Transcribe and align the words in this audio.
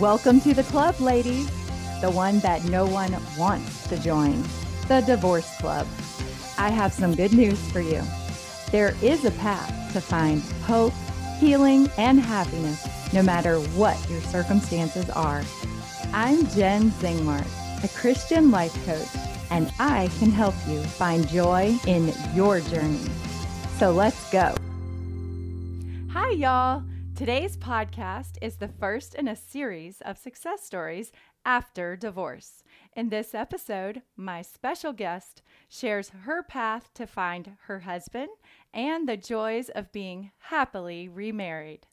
Welcome 0.00 0.42
to 0.42 0.52
the 0.52 0.62
club, 0.64 1.00
ladies, 1.00 1.46
the 2.02 2.10
one 2.10 2.40
that 2.40 2.62
no 2.64 2.84
one 2.84 3.16
wants 3.38 3.88
to 3.88 3.98
join, 3.98 4.42
the 4.88 5.00
Divorce 5.00 5.50
Club. 5.56 5.86
I 6.58 6.68
have 6.68 6.92
some 6.92 7.14
good 7.14 7.32
news 7.32 7.58
for 7.70 7.80
you. 7.80 8.02
There 8.70 8.94
is 9.02 9.24
a 9.24 9.30
path 9.30 9.94
to 9.94 10.02
find 10.02 10.42
hope, 10.64 10.92
healing, 11.38 11.88
and 11.96 12.20
happiness 12.20 12.86
no 13.14 13.22
matter 13.22 13.58
what 13.70 13.96
your 14.10 14.20
circumstances 14.20 15.08
are. 15.08 15.42
I'm 16.12 16.46
Jen 16.48 16.90
Zingmark, 16.90 17.46
a 17.82 17.88
Christian 17.98 18.50
life 18.50 18.74
coach, 18.84 19.08
and 19.50 19.72
I 19.78 20.10
can 20.18 20.30
help 20.30 20.54
you 20.68 20.82
find 20.82 21.26
joy 21.26 21.74
in 21.86 22.12
your 22.34 22.60
journey. 22.60 23.00
So 23.78 23.92
let's 23.92 24.30
go. 24.30 24.54
Hi, 26.10 26.32
y'all. 26.32 26.82
Today's 27.16 27.56
podcast 27.56 28.36
is 28.42 28.56
the 28.56 28.68
first 28.68 29.14
in 29.14 29.26
a 29.26 29.34
series 29.34 30.02
of 30.02 30.18
success 30.18 30.62
stories 30.62 31.12
after 31.46 31.96
divorce. 31.96 32.62
In 32.94 33.08
this 33.08 33.34
episode, 33.34 34.02
my 34.18 34.42
special 34.42 34.92
guest 34.92 35.40
shares 35.66 36.10
her 36.10 36.42
path 36.42 36.90
to 36.92 37.06
find 37.06 37.56
her 37.68 37.80
husband 37.80 38.28
and 38.74 39.08
the 39.08 39.16
joys 39.16 39.70
of 39.70 39.92
being 39.92 40.30
happily 40.36 41.08
remarried. 41.08 41.86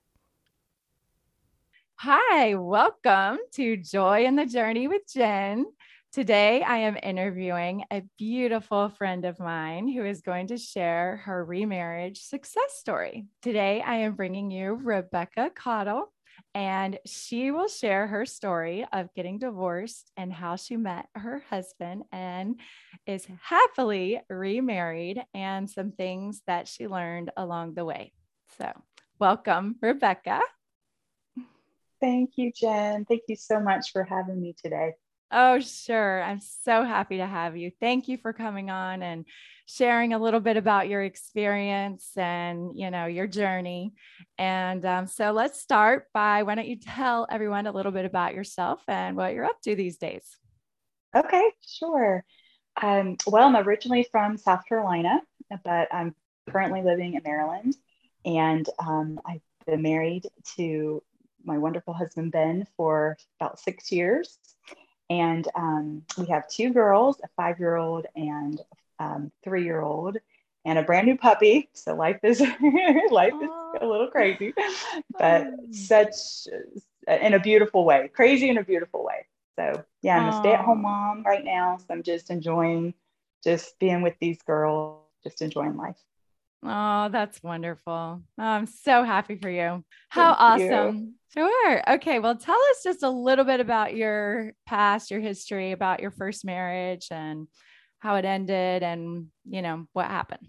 Hi, 1.99 2.55
welcome 2.55 3.37
to 3.53 3.77
Joy 3.77 4.25
in 4.25 4.35
the 4.35 4.45
Journey 4.45 4.89
with 4.89 5.03
Jen. 5.07 5.67
Today, 6.13 6.61
I 6.61 6.77
am 6.77 6.95
interviewing 7.01 7.85
a 7.89 8.03
beautiful 8.19 8.89
friend 8.89 9.25
of 9.25 9.39
mine 9.39 9.87
who 9.87 10.05
is 10.05 10.21
going 10.21 10.45
to 10.49 10.59
share 10.59 11.17
her 11.25 11.43
remarriage 11.43 12.21
success 12.21 12.77
story. 12.77 13.25
Today, 13.41 13.81
I 13.81 13.95
am 13.95 14.13
bringing 14.13 14.51
you 14.51 14.75
Rebecca 14.75 15.49
Cottle, 15.55 16.13
and 16.53 16.99
she 17.07 17.49
will 17.49 17.67
share 17.67 18.05
her 18.05 18.27
story 18.27 18.85
of 18.93 19.11
getting 19.15 19.39
divorced 19.39 20.11
and 20.15 20.31
how 20.31 20.55
she 20.55 20.77
met 20.77 21.07
her 21.15 21.43
husband 21.49 22.03
and 22.11 22.59
is 23.07 23.25
happily 23.41 24.21
remarried 24.29 25.25
and 25.33 25.67
some 25.67 25.93
things 25.93 26.43
that 26.45 26.67
she 26.67 26.87
learned 26.87 27.31
along 27.35 27.73
the 27.73 27.85
way. 27.85 28.13
So, 28.59 28.71
welcome, 29.17 29.77
Rebecca. 29.81 30.41
Thank 31.99 32.33
you, 32.35 32.51
Jen. 32.55 33.05
Thank 33.05 33.23
you 33.27 33.35
so 33.35 33.59
much 33.59 33.91
for 33.91 34.03
having 34.03 34.39
me 34.39 34.53
today. 34.63 34.93
Oh, 35.35 35.59
sure. 35.59 36.21
I'm 36.21 36.39
so 36.39 36.83
happy 36.83 37.17
to 37.17 37.25
have 37.25 37.57
you. 37.57 37.71
Thank 37.79 38.07
you 38.07 38.17
for 38.17 38.33
coming 38.33 38.69
on 38.69 39.01
and 39.01 39.25
sharing 39.65 40.13
a 40.13 40.19
little 40.19 40.39
bit 40.39 40.57
about 40.57 40.87
your 40.87 41.01
experience 41.01 42.11
and, 42.15 42.77
you 42.77 42.91
know, 42.91 43.07
your 43.07 43.25
journey. 43.25 43.93
And 44.37 44.85
um, 44.85 45.07
so 45.07 45.31
let's 45.31 45.59
start 45.59 46.05
by 46.13 46.43
why 46.43 46.53
don't 46.53 46.67
you 46.67 46.77
tell 46.79 47.25
everyone 47.31 47.65
a 47.65 47.71
little 47.71 47.91
bit 47.91 48.05
about 48.05 48.35
yourself 48.35 48.83
and 48.87 49.17
what 49.17 49.33
you're 49.33 49.45
up 49.45 49.59
to 49.63 49.75
these 49.75 49.97
days? 49.97 50.23
Okay, 51.15 51.49
sure. 51.65 52.23
Um, 52.79 53.17
well, 53.25 53.47
I'm 53.47 53.67
originally 53.67 54.05
from 54.11 54.37
South 54.37 54.61
Carolina, 54.69 55.19
but 55.63 55.87
I'm 55.91 56.13
currently 56.47 56.83
living 56.83 57.15
in 57.15 57.23
Maryland. 57.23 57.75
And 58.23 58.69
um, 58.77 59.19
I've 59.25 59.41
been 59.65 59.81
married 59.81 60.27
to 60.57 61.01
my 61.43 61.57
wonderful 61.57 61.95
husband 61.95 62.31
Ben 62.31 62.67
for 62.77 63.17
about 63.39 63.59
six 63.59 63.91
years, 63.91 64.37
and 65.09 65.47
um, 65.55 66.03
we 66.17 66.25
have 66.27 66.47
two 66.47 66.73
girls, 66.73 67.19
a 67.23 67.27
five-year-old 67.35 68.05
and 68.15 68.61
um, 68.99 69.31
three-year-old, 69.43 70.17
and 70.65 70.79
a 70.79 70.83
brand 70.83 71.07
new 71.07 71.17
puppy. 71.17 71.69
So 71.73 71.95
life 71.95 72.19
is 72.23 72.41
life 73.11 73.35
is 73.41 73.49
a 73.81 73.85
little 73.85 74.07
crazy, 74.07 74.53
but 75.19 75.47
such 75.71 76.47
in 77.07 77.33
a 77.33 77.39
beautiful 77.39 77.85
way, 77.85 78.09
crazy 78.13 78.49
in 78.49 78.57
a 78.57 78.63
beautiful 78.63 79.03
way. 79.03 79.25
So 79.55 79.83
yeah, 80.01 80.17
I'm 80.17 80.27
a 80.27 80.33
stay-at-home 80.33 80.81
mom 80.81 81.23
right 81.25 81.43
now. 81.43 81.77
So 81.77 81.85
I'm 81.89 82.03
just 82.03 82.29
enjoying 82.29 82.93
just 83.43 83.77
being 83.79 84.01
with 84.01 84.15
these 84.19 84.41
girls, 84.43 85.01
just 85.23 85.41
enjoying 85.41 85.77
life. 85.77 85.97
Oh, 86.65 87.09
that's 87.09 87.41
wonderful. 87.43 87.91
Oh, 87.93 88.23
I'm 88.37 88.65
so 88.65 89.03
happy 89.03 89.35
for 89.35 89.49
you. 89.49 89.83
How 90.09 90.33
Thank 90.33 90.71
awesome. 90.71 90.97
You. 90.97 91.13
Sure. 91.33 91.93
Okay. 91.95 92.19
Well, 92.19 92.35
tell 92.35 92.59
us 92.71 92.83
just 92.83 93.03
a 93.03 93.09
little 93.09 93.43
bit 93.43 93.59
about 93.59 93.95
your 93.95 94.53
past, 94.65 95.11
your 95.11 95.19
history, 95.19 95.71
about 95.71 95.99
your 95.99 96.11
first 96.11 96.45
marriage 96.45 97.07
and 97.11 97.47
how 97.99 98.15
it 98.15 98.25
ended 98.25 98.83
and, 98.83 99.27
you 99.45 99.61
know, 99.61 99.87
what 99.93 100.07
happened. 100.07 100.47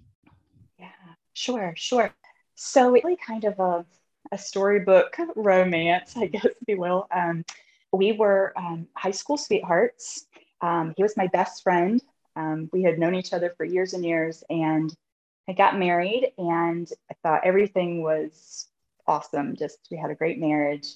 Yeah, 0.78 0.86
sure, 1.32 1.72
sure. 1.76 2.14
So, 2.54 2.90
really 2.90 3.16
kind 3.16 3.44
of 3.44 3.58
a, 3.58 3.86
a 4.30 4.38
storybook 4.38 5.16
romance, 5.36 6.16
I 6.16 6.26
guess, 6.26 6.44
if 6.44 6.56
you 6.68 6.78
will. 6.78 7.06
Um, 7.14 7.44
we 7.92 8.12
were 8.12 8.52
um, 8.56 8.86
high 8.96 9.12
school 9.12 9.36
sweethearts. 9.36 10.26
Um, 10.60 10.94
he 10.96 11.02
was 11.02 11.16
my 11.16 11.28
best 11.28 11.62
friend. 11.62 12.00
Um, 12.36 12.68
we 12.72 12.82
had 12.82 12.98
known 12.98 13.14
each 13.14 13.32
other 13.32 13.52
for 13.56 13.64
years 13.64 13.94
and 13.94 14.04
years. 14.04 14.42
And 14.50 14.94
I 15.48 15.52
got 15.52 15.78
married 15.78 16.32
and 16.38 16.90
I 17.10 17.14
thought 17.22 17.42
everything 17.44 18.02
was 18.02 18.68
awesome. 19.06 19.56
Just 19.56 19.78
we 19.90 19.96
had 19.96 20.10
a 20.10 20.14
great 20.14 20.38
marriage. 20.38 20.86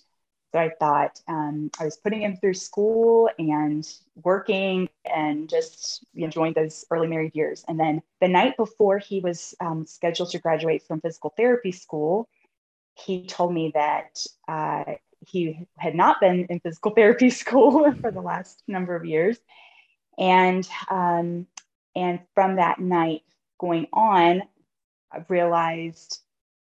So 0.52 0.58
I 0.58 0.70
thought 0.80 1.20
um, 1.28 1.70
I 1.78 1.84
was 1.84 1.98
putting 1.98 2.22
him 2.22 2.38
through 2.38 2.54
school 2.54 3.28
and 3.38 3.86
working 4.24 4.88
and 5.04 5.46
just 5.48 6.02
enjoying 6.14 6.54
those 6.54 6.86
early 6.90 7.06
married 7.06 7.34
years. 7.34 7.64
And 7.68 7.78
then 7.78 8.00
the 8.22 8.28
night 8.28 8.56
before 8.56 8.96
he 8.98 9.20
was 9.20 9.54
um, 9.60 9.84
scheduled 9.84 10.30
to 10.30 10.38
graduate 10.38 10.82
from 10.84 11.02
physical 11.02 11.34
therapy 11.36 11.72
school, 11.72 12.30
he 12.94 13.26
told 13.26 13.52
me 13.52 13.72
that 13.74 14.24
uh, 14.48 14.94
he 15.26 15.66
had 15.76 15.94
not 15.94 16.18
been 16.20 16.46
in 16.48 16.60
physical 16.60 16.92
therapy 16.96 17.28
school 17.28 17.92
for 18.00 18.10
the 18.10 18.22
last 18.22 18.62
number 18.66 18.96
of 18.96 19.04
years. 19.04 19.38
And 20.16 20.66
um, 20.90 21.46
and 21.94 22.20
from 22.34 22.56
that 22.56 22.80
night 22.80 23.22
going 23.58 23.88
on, 23.92 24.42
I've 25.10 25.30
realized 25.30 26.20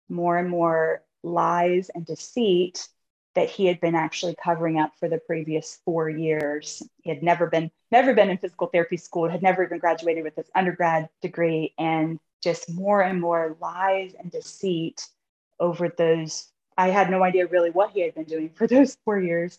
more 0.08 0.36
and 0.38 0.48
more 0.48 1.02
lies 1.22 1.90
and 1.94 2.04
deceit 2.04 2.88
that 3.34 3.48
he 3.48 3.66
had 3.66 3.80
been 3.80 3.94
actually 3.94 4.34
covering 4.42 4.78
up 4.78 4.92
for 4.98 5.08
the 5.08 5.18
previous 5.18 5.78
four 5.84 6.08
years. 6.08 6.82
He 7.02 7.10
had 7.10 7.22
never 7.22 7.46
been 7.46 7.70
never 7.90 8.14
been 8.14 8.30
in 8.30 8.38
physical 8.38 8.68
therapy 8.68 8.96
school, 8.96 9.28
had 9.28 9.42
never 9.42 9.64
even 9.64 9.78
graduated 9.78 10.24
with 10.24 10.36
his 10.36 10.50
undergrad 10.54 11.08
degree, 11.22 11.74
and 11.78 12.18
just 12.42 12.72
more 12.72 13.02
and 13.02 13.20
more 13.20 13.56
lies 13.60 14.14
and 14.18 14.30
deceit 14.30 15.06
over 15.58 15.88
those. 15.88 16.48
I 16.76 16.88
had 16.88 17.10
no 17.10 17.22
idea 17.22 17.46
really 17.46 17.70
what 17.70 17.90
he 17.90 18.00
had 18.00 18.14
been 18.14 18.24
doing 18.24 18.50
for 18.50 18.66
those 18.66 18.96
four 19.04 19.20
years. 19.20 19.58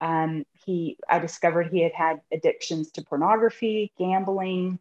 Um, 0.00 0.46
he, 0.64 0.96
I 1.08 1.18
discovered 1.18 1.68
he 1.68 1.82
had 1.82 1.92
had 1.92 2.20
addictions 2.32 2.90
to 2.92 3.02
pornography, 3.02 3.92
gambling, 3.98 4.78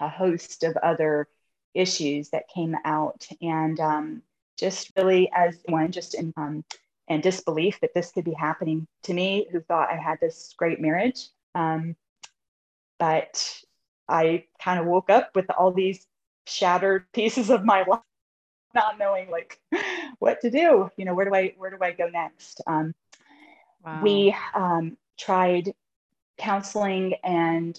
a 0.00 0.08
host 0.08 0.64
of 0.64 0.76
other 0.78 1.28
issues 1.74 2.30
that 2.30 2.48
came 2.48 2.74
out, 2.84 3.26
and 3.40 3.78
um, 3.80 4.22
just 4.58 4.90
really 4.96 5.30
as 5.34 5.58
one, 5.66 5.92
just 5.92 6.14
in 6.14 6.32
um, 6.36 6.64
and 7.08 7.22
disbelief 7.22 7.80
that 7.80 7.92
this 7.94 8.12
could 8.12 8.24
be 8.24 8.32
happening 8.32 8.86
to 9.02 9.12
me, 9.12 9.48
who 9.50 9.60
thought 9.60 9.90
I 9.90 9.96
had 9.96 10.18
this 10.20 10.54
great 10.56 10.80
marriage. 10.80 11.28
Um, 11.54 11.96
but 12.98 13.62
I 14.08 14.44
kind 14.62 14.78
of 14.78 14.86
woke 14.86 15.10
up 15.10 15.34
with 15.34 15.46
all 15.50 15.72
these 15.72 16.06
shattered 16.46 17.04
pieces 17.12 17.50
of 17.50 17.64
my 17.64 17.82
life, 17.82 18.00
not 18.74 18.98
knowing 18.98 19.30
like 19.30 19.60
what 20.18 20.40
to 20.42 20.50
do. 20.50 20.90
You 20.96 21.04
know, 21.04 21.14
where 21.14 21.26
do 21.26 21.34
I 21.34 21.54
where 21.56 21.70
do 21.70 21.78
I 21.80 21.92
go 21.92 22.08
next? 22.08 22.60
Um, 22.66 22.94
wow. 23.84 24.02
We 24.02 24.36
um, 24.54 24.96
tried 25.18 25.74
counseling 26.38 27.14
and 27.22 27.78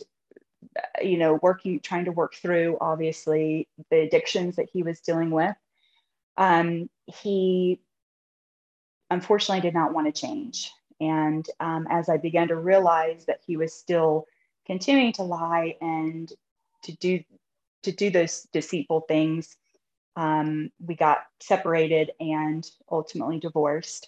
you 1.01 1.17
know, 1.17 1.39
working, 1.41 1.79
trying 1.79 2.05
to 2.05 2.11
work 2.11 2.35
through 2.35 2.77
obviously 2.79 3.67
the 3.89 4.01
addictions 4.01 4.55
that 4.55 4.69
he 4.71 4.83
was 4.83 4.99
dealing 5.01 5.31
with. 5.31 5.55
Um, 6.37 6.89
he 7.05 7.81
unfortunately 9.09 9.61
did 9.61 9.73
not 9.73 9.93
want 9.93 10.13
to 10.13 10.21
change. 10.21 10.71
And 10.99 11.45
um, 11.59 11.87
as 11.89 12.09
I 12.09 12.17
began 12.17 12.47
to 12.49 12.55
realize 12.55 13.25
that 13.25 13.41
he 13.45 13.57
was 13.57 13.73
still 13.73 14.25
continuing 14.65 15.13
to 15.13 15.23
lie 15.23 15.75
and 15.81 16.31
to 16.83 16.95
do 16.97 17.23
to 17.83 17.91
do 17.91 18.11
those 18.11 18.47
deceitful 18.53 19.01
things, 19.07 19.57
um, 20.15 20.69
we 20.79 20.95
got 20.95 21.23
separated 21.39 22.11
and 22.19 22.69
ultimately 22.91 23.39
divorced. 23.39 24.07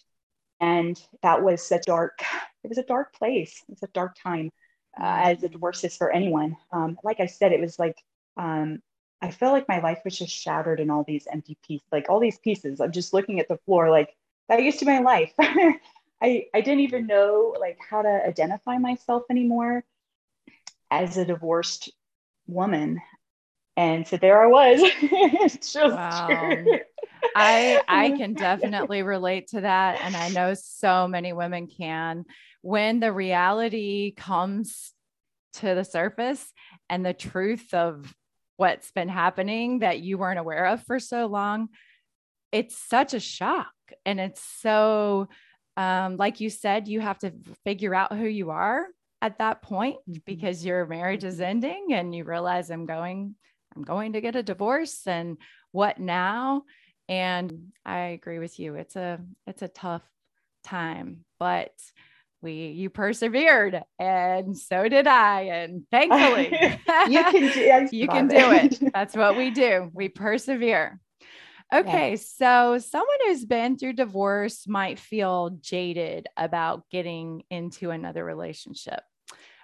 And 0.61 1.01
that 1.23 1.44
was 1.44 1.71
a 1.71 1.79
dark. 1.79 2.19
It 2.63 2.69
was 2.69 2.77
a 2.77 2.83
dark 2.83 3.13
place. 3.13 3.63
It 3.67 3.71
was 3.71 3.83
a 3.83 3.91
dark 3.94 4.15
time 4.21 4.51
uh, 5.00 5.22
as 5.25 5.44
a 5.44 5.50
divorce 5.50 5.84
is 5.84 5.98
for 5.98 6.12
anyone. 6.12 6.56
Um, 6.72 6.98
like 7.04 7.19
I 7.19 7.25
said, 7.28 7.51
it 7.51 7.60
was 7.60 7.80
like 7.80 7.98
um, 8.38 8.81
I 9.22 9.31
felt 9.31 9.54
like 9.54 9.68
my 9.69 9.80
life 9.80 10.01
was 10.04 10.18
just 10.18 10.34
shattered 10.36 10.80
in 10.80 10.90
all 10.90 11.04
these 11.04 11.28
empty 11.31 11.57
pieces, 11.66 11.88
like 11.92 12.10
all 12.10 12.19
these 12.19 12.38
pieces. 12.40 12.81
I'm 12.81 12.92
just 12.92 13.13
looking 13.13 13.40
at 13.40 13.48
the 13.48 13.57
floor, 13.66 13.90
like 13.90 14.16
that 14.50 14.62
used 14.62 14.80
to 14.80 14.86
be 14.86 14.92
my 14.92 15.00
life. 15.00 15.34
I 15.40 16.48
I 16.54 16.62
didn't 16.62 16.81
even 16.81 17.07
know 17.07 17.56
like 17.60 17.80
how 17.90 18.01
to 18.01 18.28
identify 18.28 18.78
myself 18.78 19.24
anymore 19.30 19.84
as 20.92 21.18
a 21.18 21.25
divorced 21.25 21.90
woman. 22.48 23.01
And 23.75 24.07
so 24.07 24.17
there 24.17 24.41
I 24.41 24.47
was. 24.47 24.81
just 25.61 25.75
wow. 25.75 26.27
I 27.35 27.81
I 27.87 28.11
can 28.11 28.33
definitely 28.33 29.03
relate 29.03 29.47
to 29.49 29.61
that 29.61 30.01
and 30.01 30.15
I 30.15 30.29
know 30.29 30.53
so 30.53 31.07
many 31.07 31.33
women 31.33 31.67
can 31.67 32.25
when 32.61 32.99
the 32.99 33.11
reality 33.11 34.13
comes 34.15 34.91
to 35.53 35.75
the 35.75 35.83
surface 35.83 36.45
and 36.89 37.05
the 37.05 37.13
truth 37.13 37.73
of 37.73 38.13
what's 38.57 38.91
been 38.91 39.09
happening 39.09 39.79
that 39.79 39.99
you 39.99 40.17
weren't 40.17 40.39
aware 40.39 40.65
of 40.65 40.83
for 40.83 40.99
so 40.99 41.25
long 41.25 41.69
it's 42.51 42.77
such 42.77 43.13
a 43.13 43.19
shock 43.19 43.71
and 44.05 44.19
it's 44.19 44.41
so 44.61 45.27
um, 45.75 46.17
like 46.17 46.39
you 46.39 46.49
said 46.49 46.87
you 46.87 47.01
have 47.01 47.17
to 47.19 47.33
figure 47.63 47.95
out 47.95 48.15
who 48.15 48.27
you 48.27 48.51
are 48.51 48.85
at 49.21 49.39
that 49.39 49.61
point 49.61 49.97
mm-hmm. 50.07 50.19
because 50.25 50.65
your 50.65 50.85
marriage 50.85 51.23
is 51.23 51.41
ending 51.41 51.87
and 51.91 52.13
you 52.13 52.23
realize 52.23 52.69
i'm 52.69 52.85
going 52.85 53.35
i'm 53.75 53.83
going 53.83 54.13
to 54.13 54.21
get 54.21 54.35
a 54.35 54.43
divorce 54.43 55.07
and 55.07 55.37
what 55.71 55.99
now? 55.99 56.63
And 57.09 57.71
i 57.85 57.99
agree 57.99 58.39
with 58.39 58.59
you. 58.59 58.75
It's 58.75 58.95
a 58.95 59.19
it's 59.47 59.61
a 59.61 59.67
tough 59.67 60.03
time 60.63 61.25
but 61.39 61.73
we 62.41 62.67
you 62.67 62.89
persevered 62.89 63.81
and 63.99 64.57
so 64.57 64.87
did 64.87 65.07
i 65.07 65.41
and 65.41 65.83
thankfully 65.91 66.45
you 67.09 67.23
can 67.23 67.51
do, 67.51 67.87
you 67.95 68.07
can 68.07 68.27
do 68.27 68.51
it. 68.51 68.79
That's 68.93 69.15
what 69.15 69.37
we 69.37 69.49
do. 69.49 69.89
We 69.93 70.09
persevere. 70.09 70.99
Okay 71.73 72.11
yeah. 72.11 72.15
so 72.15 72.77
someone 72.79 73.17
who's 73.25 73.45
been 73.45 73.77
through 73.77 73.93
divorce 73.93 74.67
might 74.67 74.99
feel 74.99 75.57
jaded 75.61 76.27
about 76.37 76.89
getting 76.89 77.43
into 77.49 77.89
another 77.89 78.23
relationship 78.23 79.01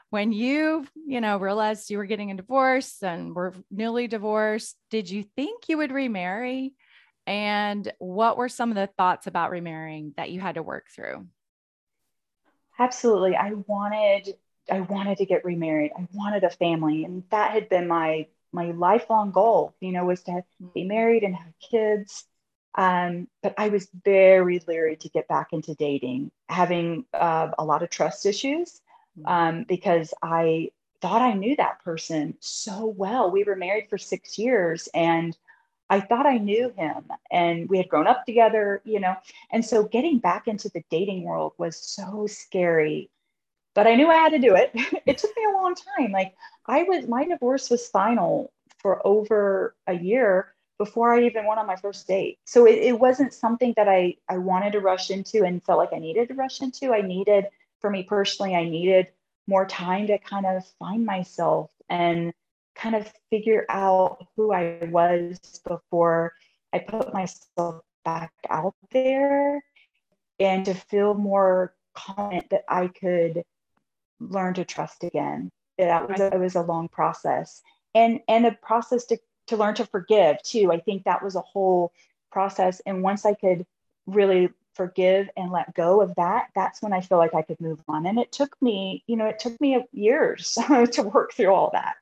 when 0.10 0.32
you 0.32 0.86
you 1.06 1.22
know 1.22 1.38
realized 1.38 1.90
you 1.90 1.98
were 1.98 2.06
getting 2.06 2.32
a 2.32 2.36
divorce 2.36 3.02
and 3.04 3.36
were 3.36 3.54
newly 3.70 4.08
divorced 4.08 4.76
did 4.90 5.10
you 5.10 5.24
think 5.36 5.70
you 5.70 5.78
would 5.78 5.92
remarry? 5.92 6.74
And 7.28 7.92
what 8.00 8.38
were 8.38 8.50
some 8.50 8.72
of 8.72 8.76
the 8.76 8.90
thoughts 8.98 9.28
about 9.28 9.52
remarrying 9.52 10.14
that 10.18 10.32
you 10.32 10.40
had 10.40 10.56
to 10.56 10.64
work 10.64 10.88
through? 10.94 11.28
Absolutely. 12.80 13.36
I 13.36 13.54
wanted 13.68 14.36
i 14.72 14.82
wanted 14.82 15.18
to 15.18 15.26
get 15.26 15.46
remarried. 15.46 15.92
I 15.98 16.08
wanted 16.14 16.44
a 16.44 16.50
family 16.50 17.04
and 17.04 17.24
that 17.32 17.52
had 17.52 17.70
been 17.70 17.88
my 17.88 18.28
my 18.52 18.72
lifelong 18.72 19.32
goal 19.32 19.76
you 19.80 19.92
know 19.92 20.06
was 20.06 20.24
to 20.24 20.44
be 20.74 20.82
mm-hmm. 20.82 20.88
married 20.88 21.24
and 21.24 21.36
have 21.36 21.54
kids. 21.70 22.26
Um, 22.76 23.28
but 23.42 23.56
i 23.58 23.70
was 23.70 23.90
very 24.06 24.62
leery 24.68 24.96
to 24.98 25.10
get 25.10 25.28
back 25.28 25.48
into 25.54 25.74
dating 25.74 26.32
having 26.48 27.06
uh, 27.14 27.50
a 27.58 27.66
lot 27.66 27.84
of 27.84 27.90
trust 27.90 28.26
issues. 28.26 28.82
Um, 29.26 29.66
because 29.68 30.14
i 30.24 30.70
thought 31.02 31.22
i 31.22 31.34
knew 31.34 31.56
that 31.56 31.84
person 31.84 32.34
so 32.40 32.94
well 32.98 33.32
we 33.32 33.44
were 33.44 33.56
married 33.56 33.88
for 33.90 33.98
six 33.98 34.38
years 34.38 34.90
and 34.94 35.38
I 35.90 36.00
thought 36.00 36.28
I 36.28 36.38
knew 36.38 36.72
him 36.78 37.06
and 37.32 37.68
we 37.68 37.78
had 37.78 37.90
grown 37.90 38.06
up 38.06 38.26
together, 38.26 38.82
you 38.86 39.00
know. 39.00 39.16
And 39.52 39.66
so 39.66 39.84
getting 39.84 40.20
back 40.20 40.48
into 40.48 40.70
the 40.70 40.84
dating 40.92 41.24
world 41.24 41.54
was 41.58 41.76
so 41.76 42.28
scary. 42.28 43.10
But 43.74 43.88
I 43.88 43.96
knew 43.96 44.08
I 44.08 44.16
had 44.16 44.32
to 44.34 44.40
do 44.40 44.56
it. 44.56 44.72
it 45.06 45.18
took 45.18 45.36
me 45.36 45.46
a 45.46 45.54
long 45.54 45.76
time. 45.76 46.12
Like 46.12 46.36
I 46.68 46.84
was 46.84 47.08
my 47.08 47.26
divorce 47.26 47.70
was 47.70 47.88
final 47.88 48.52
for 48.80 49.06
over 49.06 49.76
a 49.88 49.94
year 49.94 50.54
before 50.78 51.14
I 51.14 51.24
even 51.24 51.46
went 51.46 51.60
on 51.60 51.68
my 51.68 51.76
first 51.76 52.08
date. 52.08 52.40
So 52.46 52.66
it, 52.66 52.76
it 52.76 53.00
wasn't 53.00 53.34
something 53.34 53.74
that 53.76 53.88
I 53.88 54.16
I 54.30 54.38
wanted 54.38 54.74
to 54.74 54.82
rush 54.82 55.10
into 55.10 55.44
and 55.44 55.64
felt 55.64 55.80
like 55.80 55.94
I 55.94 56.00
needed 56.00 56.28
to 56.28 56.36
rush 56.36 56.62
into. 56.62 56.94
I 56.94 57.02
needed, 57.02 57.46
for 57.80 57.90
me 57.90 58.04
personally, 58.04 58.56
I 58.56 58.66
needed 58.66 59.08
more 59.48 59.66
time 59.66 60.08
to 60.08 60.18
kind 60.20 60.46
of 60.46 60.64
find 60.80 61.06
myself 61.06 61.72
and 61.90 62.34
kind 62.76 62.96
of 62.96 63.12
figure 63.30 63.66
out 63.70 64.26
who 64.36 64.54
I 64.54 64.88
was 64.92 65.40
before 65.68 66.34
I 66.72 66.80
put 66.80 67.14
myself 67.14 67.82
back 68.06 68.32
out 68.50 68.76
there 68.92 69.64
and 70.40 70.66
to 70.66 70.74
feel 70.74 71.14
more 71.14 71.74
confident 71.94 72.50
that 72.52 72.64
I 72.70 72.88
could 72.88 73.44
learn 74.20 74.54
to 74.56 74.66
trust 74.66 75.04
again. 75.04 75.50
That 75.78 76.10
was 76.10 76.20
it 76.20 76.40
was 76.40 76.56
a 76.56 76.62
long 76.62 76.90
process 76.90 77.62
and 77.96 78.20
and 78.28 78.46
a 78.46 78.52
process 78.52 79.06
to 79.06 79.18
to 79.48 79.58
learn 79.58 79.76
to 79.76 79.86
forgive 79.86 80.42
too. 80.44 80.72
I 80.72 80.80
think 80.80 81.04
that 81.04 81.24
was 81.24 81.36
a 81.36 81.42
whole 81.42 81.92
process 82.32 82.82
and 82.86 83.02
once 83.02 83.26
I 83.26 83.34
could 83.34 83.66
really 84.06 84.50
forgive 84.80 85.28
and 85.36 85.52
let 85.52 85.74
go 85.74 86.00
of 86.00 86.16
that 86.16 86.48
that's 86.56 86.82
when 86.82 86.94
I 86.94 87.02
feel 87.02 87.18
like 87.18 87.36
I 87.36 87.42
could 87.42 87.60
move 87.60 87.82
on 87.90 88.06
and 88.06 88.18
it 88.18 88.32
took 88.32 88.56
me 88.62 89.04
you 89.08 89.18
know 89.18 89.26
it 89.26 89.40
took 89.40 89.60
me 89.60 89.84
years 89.92 90.58
to 90.92 91.04
work 91.04 91.34
through 91.34 91.54
all 91.54 91.72
that 91.74 91.96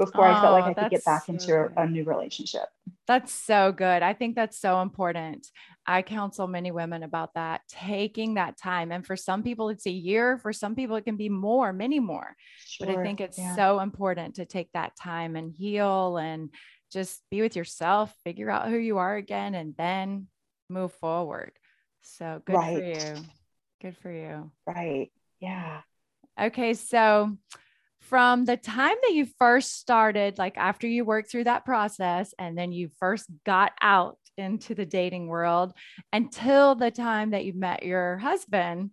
before 0.00 0.26
oh, 0.26 0.30
I 0.32 0.40
felt 0.40 0.52
like 0.52 0.64
oh, 0.64 0.68
I 0.68 0.74
could 0.74 0.90
get 0.90 1.04
back 1.04 1.26
so 1.26 1.32
into 1.32 1.46
good. 1.46 1.72
a 1.76 1.86
new 1.86 2.04
relationship. 2.04 2.64
That's 3.06 3.32
so 3.32 3.70
good. 3.70 4.02
I 4.02 4.14
think 4.14 4.34
that's 4.34 4.58
so 4.58 4.80
important. 4.80 5.46
I 5.86 6.00
counsel 6.00 6.46
many 6.46 6.70
women 6.70 7.02
about 7.02 7.34
that, 7.34 7.60
taking 7.68 8.34
that 8.34 8.56
time. 8.56 8.92
And 8.92 9.06
for 9.06 9.14
some 9.14 9.42
people, 9.42 9.68
it's 9.68 9.86
a 9.86 9.90
year. 9.90 10.38
For 10.38 10.54
some 10.54 10.74
people, 10.74 10.96
it 10.96 11.04
can 11.04 11.16
be 11.16 11.28
more, 11.28 11.72
many 11.74 12.00
more. 12.00 12.34
Sure. 12.64 12.86
But 12.86 12.96
I 12.96 13.02
think 13.02 13.20
it's 13.20 13.38
yeah. 13.38 13.54
so 13.54 13.80
important 13.80 14.36
to 14.36 14.46
take 14.46 14.70
that 14.72 14.96
time 14.96 15.36
and 15.36 15.52
heal 15.52 16.16
and 16.16 16.48
just 16.90 17.20
be 17.30 17.42
with 17.42 17.54
yourself, 17.54 18.14
figure 18.24 18.50
out 18.50 18.68
who 18.68 18.76
you 18.76 18.98
are 18.98 19.16
again, 19.16 19.54
and 19.54 19.74
then 19.76 20.28
move 20.70 20.92
forward. 20.92 21.52
So 22.02 22.42
good 22.44 22.56
right. 22.56 22.76
for 22.76 22.84
you. 22.84 23.24
Good 23.80 23.96
for 23.98 24.10
you. 24.10 24.50
Right. 24.66 25.10
Yeah. 25.40 25.80
Okay. 26.40 26.74
So, 26.74 27.36
from 28.00 28.44
the 28.44 28.56
time 28.56 28.96
that 29.02 29.12
you 29.12 29.26
first 29.38 29.78
started, 29.78 30.38
like 30.38 30.56
after 30.56 30.86
you 30.86 31.04
worked 31.04 31.30
through 31.30 31.44
that 31.44 31.64
process 31.64 32.34
and 32.38 32.56
then 32.56 32.72
you 32.72 32.88
first 32.98 33.26
got 33.44 33.72
out 33.80 34.18
into 34.36 34.74
the 34.74 34.86
dating 34.86 35.28
world 35.28 35.72
until 36.12 36.74
the 36.74 36.90
time 36.90 37.30
that 37.30 37.44
you 37.44 37.52
met 37.52 37.84
your 37.84 38.16
husband, 38.18 38.90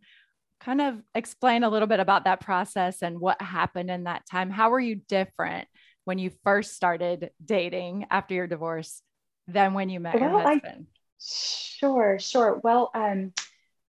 kind 0.60 0.82
of 0.82 1.02
explain 1.16 1.64
a 1.64 1.70
little 1.70 1.88
bit 1.88 2.00
about 2.00 2.26
that 2.26 2.42
process 2.42 3.02
and 3.02 3.20
what 3.20 3.42
happened 3.42 3.90
in 3.90 4.04
that 4.04 4.24
time. 4.30 4.50
How 4.50 4.70
were 4.70 4.80
you 4.80 4.96
different 4.96 5.68
when 6.06 6.20
you 6.20 6.32
first 6.44 6.76
started 6.76 7.32
dating 7.44 8.06
after 8.12 8.34
your 8.34 8.48
divorce 8.48 9.02
than 9.48 9.74
when 9.74 9.90
you 9.90 10.00
met 10.00 10.16
well, 10.16 10.30
your 10.30 10.42
husband? 10.42 10.88
I, 10.90 10.97
sure, 11.20 12.20
sure. 12.20 12.60
Well, 12.64 12.92
um, 12.94 13.34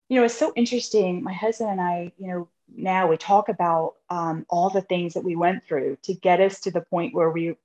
you 0.10 0.20
know, 0.20 0.26
it's 0.26 0.38
so 0.38 0.54
interesting. 0.56 1.24
My 1.24 1.34
husband 1.34 1.72
and 1.72 1.82
I, 1.82 2.12
you 2.18 2.28
know, 2.28 2.50
now 2.76 3.08
we 3.08 3.18
talk 3.18 3.50
about 3.50 3.96
um, 4.10 4.46
all 4.50 4.70
the 4.70 4.82
things 4.82 5.14
that 5.14 5.24
we 5.24 5.36
went 5.36 5.66
through 5.66 5.98
to 6.04 6.14
get 6.14 6.40
us 6.40 6.60
to 6.62 6.72
the 6.72 6.82
point 6.82 7.14
where 7.14 7.30
we 7.30 7.56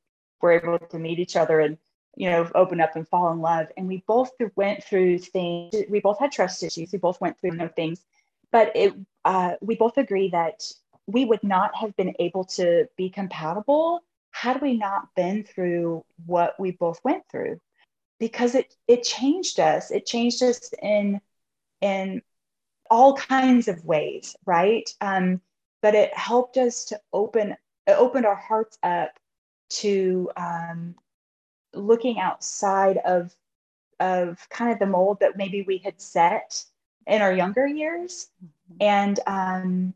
were 0.40 0.52
able 0.52 0.78
to 0.78 0.98
meet 0.98 1.18
each 1.18 1.36
other 1.36 1.60
and 1.60 1.78
you 2.16 2.28
know 2.28 2.50
open 2.54 2.80
up 2.80 2.96
and 2.96 3.08
fall 3.08 3.32
in 3.32 3.40
love 3.40 3.68
and 3.76 3.86
we 3.86 4.02
both 4.06 4.30
went 4.56 4.82
through 4.82 5.18
things 5.18 5.74
we 5.88 6.00
both 6.00 6.18
had 6.18 6.32
trust 6.32 6.62
issues 6.62 6.90
we 6.92 6.98
both 6.98 7.20
went 7.20 7.38
through 7.38 7.52
those 7.52 7.70
things 7.76 8.04
but 8.50 8.72
it 8.74 8.94
uh, 9.24 9.54
we 9.60 9.76
both 9.76 9.98
agree 9.98 10.28
that 10.30 10.62
we 11.06 11.24
would 11.24 11.42
not 11.42 11.74
have 11.74 11.96
been 11.96 12.14
able 12.18 12.44
to 12.44 12.86
be 12.96 13.08
compatible 13.08 14.00
had 14.30 14.60
we 14.60 14.76
not 14.76 15.14
been 15.14 15.44
through 15.44 16.04
what 16.26 16.58
we 16.58 16.72
both 16.72 17.00
went 17.04 17.22
through 17.30 17.60
because 18.18 18.54
it 18.54 18.74
it 18.86 19.02
changed 19.02 19.60
us 19.60 19.90
it 19.90 20.06
changed 20.06 20.42
us 20.42 20.70
in 20.82 21.20
in 21.80 22.22
all 22.90 23.14
kinds 23.14 23.68
of 23.68 23.84
ways, 23.84 24.36
right? 24.46 24.88
Um, 25.00 25.40
but 25.82 25.94
it 25.94 26.16
helped 26.16 26.56
us 26.56 26.84
to 26.86 27.00
open, 27.12 27.56
it 27.86 27.92
opened 27.92 28.26
our 28.26 28.36
hearts 28.36 28.78
up 28.82 29.18
to 29.70 30.30
um, 30.36 30.94
looking 31.74 32.18
outside 32.18 32.98
of 32.98 33.34
of 34.00 34.48
kind 34.48 34.72
of 34.72 34.78
the 34.78 34.86
mold 34.86 35.18
that 35.20 35.36
maybe 35.36 35.62
we 35.62 35.78
had 35.78 36.00
set 36.00 36.64
in 37.06 37.20
our 37.20 37.32
younger 37.32 37.66
years, 37.66 38.28
mm-hmm. 38.42 38.76
and 38.80 39.20
um, 39.26 39.94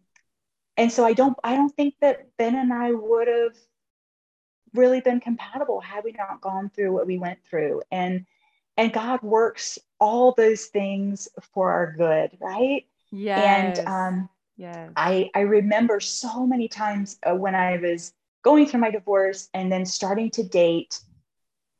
and 0.76 0.90
so 0.90 1.04
I 1.04 1.12
don't 1.12 1.38
I 1.44 1.54
don't 1.54 1.74
think 1.74 1.94
that 2.00 2.36
Ben 2.36 2.56
and 2.56 2.72
I 2.72 2.92
would 2.92 3.28
have 3.28 3.56
really 4.74 5.00
been 5.00 5.20
compatible 5.20 5.80
had 5.80 6.04
we 6.04 6.12
not 6.12 6.40
gone 6.40 6.70
through 6.74 6.92
what 6.92 7.06
we 7.06 7.18
went 7.18 7.38
through 7.44 7.82
and 7.90 8.24
and 8.76 8.92
God 8.92 9.22
works 9.22 9.78
all 10.00 10.32
those 10.32 10.66
things 10.66 11.28
for 11.52 11.70
our 11.70 11.92
good, 11.92 12.36
right? 12.40 12.86
Yeah. 13.10 13.40
And 13.40 13.78
um, 13.86 14.28
yeah, 14.56 14.88
I 14.96 15.30
I 15.34 15.40
remember 15.40 16.00
so 16.00 16.46
many 16.46 16.68
times 16.68 17.18
uh, 17.24 17.34
when 17.34 17.54
I 17.54 17.76
was 17.78 18.12
going 18.42 18.66
through 18.66 18.80
my 18.80 18.90
divorce 18.90 19.48
and 19.54 19.70
then 19.70 19.86
starting 19.86 20.30
to 20.32 20.42
date, 20.42 21.00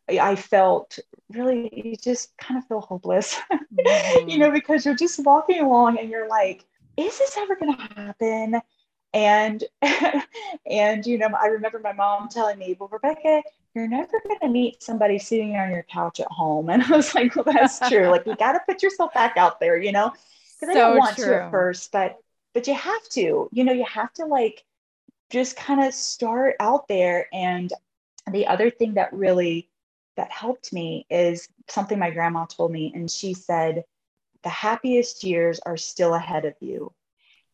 I 0.08 0.36
felt 0.36 0.98
really 1.30 1.70
you 1.72 1.96
just 1.96 2.36
kind 2.36 2.58
of 2.58 2.66
feel 2.66 2.80
hopeless, 2.80 3.36
mm-hmm. 3.52 4.28
you 4.28 4.38
know, 4.38 4.50
because 4.50 4.84
you're 4.84 4.94
just 4.94 5.24
walking 5.24 5.60
along 5.60 5.98
and 5.98 6.10
you're 6.10 6.28
like, 6.28 6.64
is 6.96 7.18
this 7.18 7.36
ever 7.38 7.56
going 7.56 7.74
to 7.74 7.82
happen? 7.94 8.60
And 9.14 9.62
and 10.66 11.06
you 11.06 11.18
know, 11.18 11.28
I 11.38 11.46
remember 11.46 11.78
my 11.78 11.92
mom 11.92 12.28
telling 12.28 12.58
me, 12.58 12.76
"Well, 12.78 12.88
Rebecca, 12.90 13.42
you're 13.74 13.88
never 13.88 14.20
going 14.20 14.40
to 14.40 14.48
meet 14.48 14.82
somebody 14.82 15.18
sitting 15.18 15.56
on 15.56 15.70
your 15.70 15.84
couch 15.84 16.20
at 16.20 16.28
home. 16.28 16.68
And 16.72 16.82
I 16.82 16.90
was 16.90 17.14
like, 17.14 17.34
well, 17.36 17.44
that's 17.44 17.78
true. 17.88 18.08
like, 18.08 18.26
you 18.26 18.36
got 18.36 18.52
to 18.52 18.60
put 18.66 18.82
yourself 18.82 19.12
back 19.14 19.36
out 19.36 19.60
there, 19.60 19.76
you 19.76 19.92
know? 19.92 20.12
Because 20.60 20.74
so 20.74 20.80
I 20.80 20.86
didn't 20.86 20.98
want 20.98 21.16
true. 21.16 21.24
to 21.26 21.42
at 21.44 21.50
first, 21.50 21.92
but 21.92 22.18
but 22.54 22.66
you 22.66 22.74
have 22.74 23.08
to, 23.10 23.48
you 23.50 23.64
know, 23.64 23.72
you 23.72 23.84
have 23.86 24.12
to 24.14 24.26
like 24.26 24.62
just 25.30 25.56
kind 25.56 25.82
of 25.82 25.94
start 25.94 26.56
out 26.60 26.86
there. 26.86 27.26
And 27.32 27.72
the 28.30 28.46
other 28.46 28.70
thing 28.70 28.94
that 28.94 29.12
really 29.12 29.70
that 30.16 30.30
helped 30.30 30.72
me 30.72 31.06
is 31.08 31.48
something 31.68 31.98
my 31.98 32.10
grandma 32.10 32.44
told 32.44 32.70
me, 32.70 32.92
and 32.94 33.10
she 33.10 33.32
said, 33.32 33.84
The 34.42 34.50
happiest 34.50 35.24
years 35.24 35.60
are 35.60 35.78
still 35.78 36.14
ahead 36.14 36.44
of 36.44 36.54
you. 36.60 36.92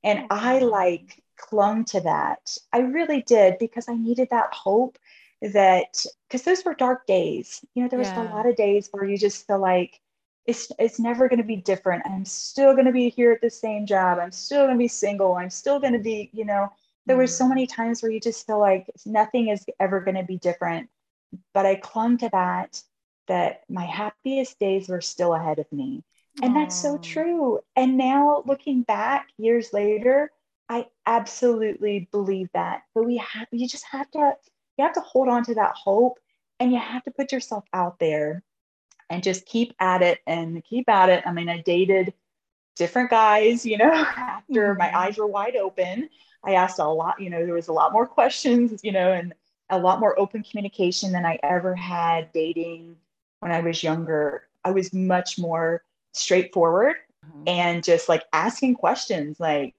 And 0.02 0.26
I 0.30 0.56
mm-hmm. 0.56 0.66
like 0.66 1.22
clung 1.38 1.84
to 1.86 2.00
that. 2.00 2.56
I 2.72 2.80
really 2.80 3.22
did 3.22 3.58
because 3.58 3.88
I 3.88 3.94
needed 3.94 4.28
that 4.30 4.52
hope 4.52 4.98
that 5.40 6.04
because 6.28 6.42
those 6.42 6.64
were 6.64 6.74
dark 6.74 7.06
days. 7.06 7.64
You 7.74 7.82
know, 7.82 7.88
there 7.88 7.98
was 7.98 8.08
yeah. 8.08 8.22
a 8.22 8.34
lot 8.34 8.46
of 8.46 8.56
days 8.56 8.88
where 8.90 9.04
you 9.04 9.16
just 9.16 9.46
feel 9.46 9.60
like 9.60 10.00
it's 10.46 10.72
it's 10.78 10.98
never 10.98 11.28
going 11.28 11.40
to 11.40 11.46
be 11.46 11.56
different. 11.56 12.02
I'm 12.06 12.24
still 12.24 12.72
going 12.72 12.86
to 12.86 12.92
be 12.92 13.08
here 13.10 13.32
at 13.32 13.40
the 13.40 13.50
same 13.50 13.86
job. 13.86 14.18
I'm 14.18 14.32
still 14.32 14.64
going 14.64 14.76
to 14.76 14.78
be 14.78 14.88
single. 14.88 15.34
I'm 15.34 15.50
still 15.50 15.78
going 15.78 15.92
to 15.92 15.98
be, 15.98 16.30
you 16.32 16.44
know, 16.44 16.72
there 17.06 17.16
were 17.16 17.26
so 17.26 17.44
mm-hmm. 17.44 17.50
many 17.50 17.66
times 17.66 18.02
where 18.02 18.10
you 18.10 18.20
just 18.20 18.46
feel 18.46 18.58
like 18.58 18.90
nothing 19.06 19.48
is 19.48 19.64
ever 19.80 20.00
going 20.00 20.16
to 20.16 20.24
be 20.24 20.38
different. 20.38 20.88
But 21.54 21.66
I 21.66 21.76
clung 21.76 22.18
to 22.18 22.30
that 22.32 22.82
that 23.28 23.62
my 23.68 23.84
happiest 23.84 24.58
days 24.58 24.88
were 24.88 25.02
still 25.02 25.34
ahead 25.34 25.58
of 25.58 25.70
me. 25.70 26.02
And 26.42 26.54
that's 26.54 26.76
so 26.76 26.98
true. 26.98 27.60
And 27.76 27.96
now 27.96 28.42
looking 28.46 28.82
back 28.82 29.28
years 29.38 29.72
later, 29.72 30.30
I 30.68 30.86
absolutely 31.06 32.08
believe 32.10 32.48
that. 32.54 32.82
But 32.94 33.04
we 33.04 33.16
have 33.18 33.48
you 33.50 33.68
just 33.68 33.86
have 33.90 34.10
to 34.12 34.34
you 34.76 34.84
have 34.84 34.94
to 34.94 35.00
hold 35.00 35.28
on 35.28 35.44
to 35.44 35.54
that 35.54 35.72
hope 35.74 36.18
and 36.60 36.72
you 36.72 36.78
have 36.78 37.04
to 37.04 37.10
put 37.10 37.32
yourself 37.32 37.64
out 37.72 37.98
there 37.98 38.42
and 39.10 39.22
just 39.22 39.46
keep 39.46 39.74
at 39.80 40.02
it 40.02 40.20
and 40.26 40.62
keep 40.64 40.88
at 40.88 41.08
it. 41.08 41.24
I 41.26 41.32
mean, 41.32 41.48
I 41.48 41.62
dated 41.62 42.12
different 42.76 43.10
guys, 43.10 43.64
you 43.64 43.78
know, 43.78 43.92
after 44.16 44.70
mm-hmm. 44.70 44.78
my 44.78 44.96
eyes 44.96 45.18
were 45.18 45.26
wide 45.26 45.56
open. 45.56 46.08
I 46.44 46.54
asked 46.54 46.78
a 46.78 46.86
lot, 46.86 47.20
you 47.20 47.30
know, 47.30 47.44
there 47.44 47.54
was 47.54 47.68
a 47.68 47.72
lot 47.72 47.92
more 47.92 48.06
questions, 48.06 48.80
you 48.82 48.92
know, 48.92 49.12
and 49.12 49.34
a 49.70 49.78
lot 49.78 50.00
more 50.00 50.18
open 50.18 50.42
communication 50.42 51.12
than 51.12 51.26
I 51.26 51.38
ever 51.42 51.74
had 51.74 52.32
dating 52.32 52.96
when 53.40 53.52
I 53.52 53.60
was 53.60 53.82
younger. 53.82 54.44
I 54.64 54.70
was 54.70 54.92
much 54.92 55.38
more 55.38 55.82
straightforward 56.12 56.96
mm-hmm. 57.26 57.42
and 57.46 57.84
just 57.84 58.08
like 58.08 58.24
asking 58.32 58.76
questions 58.76 59.40
like, 59.40 59.74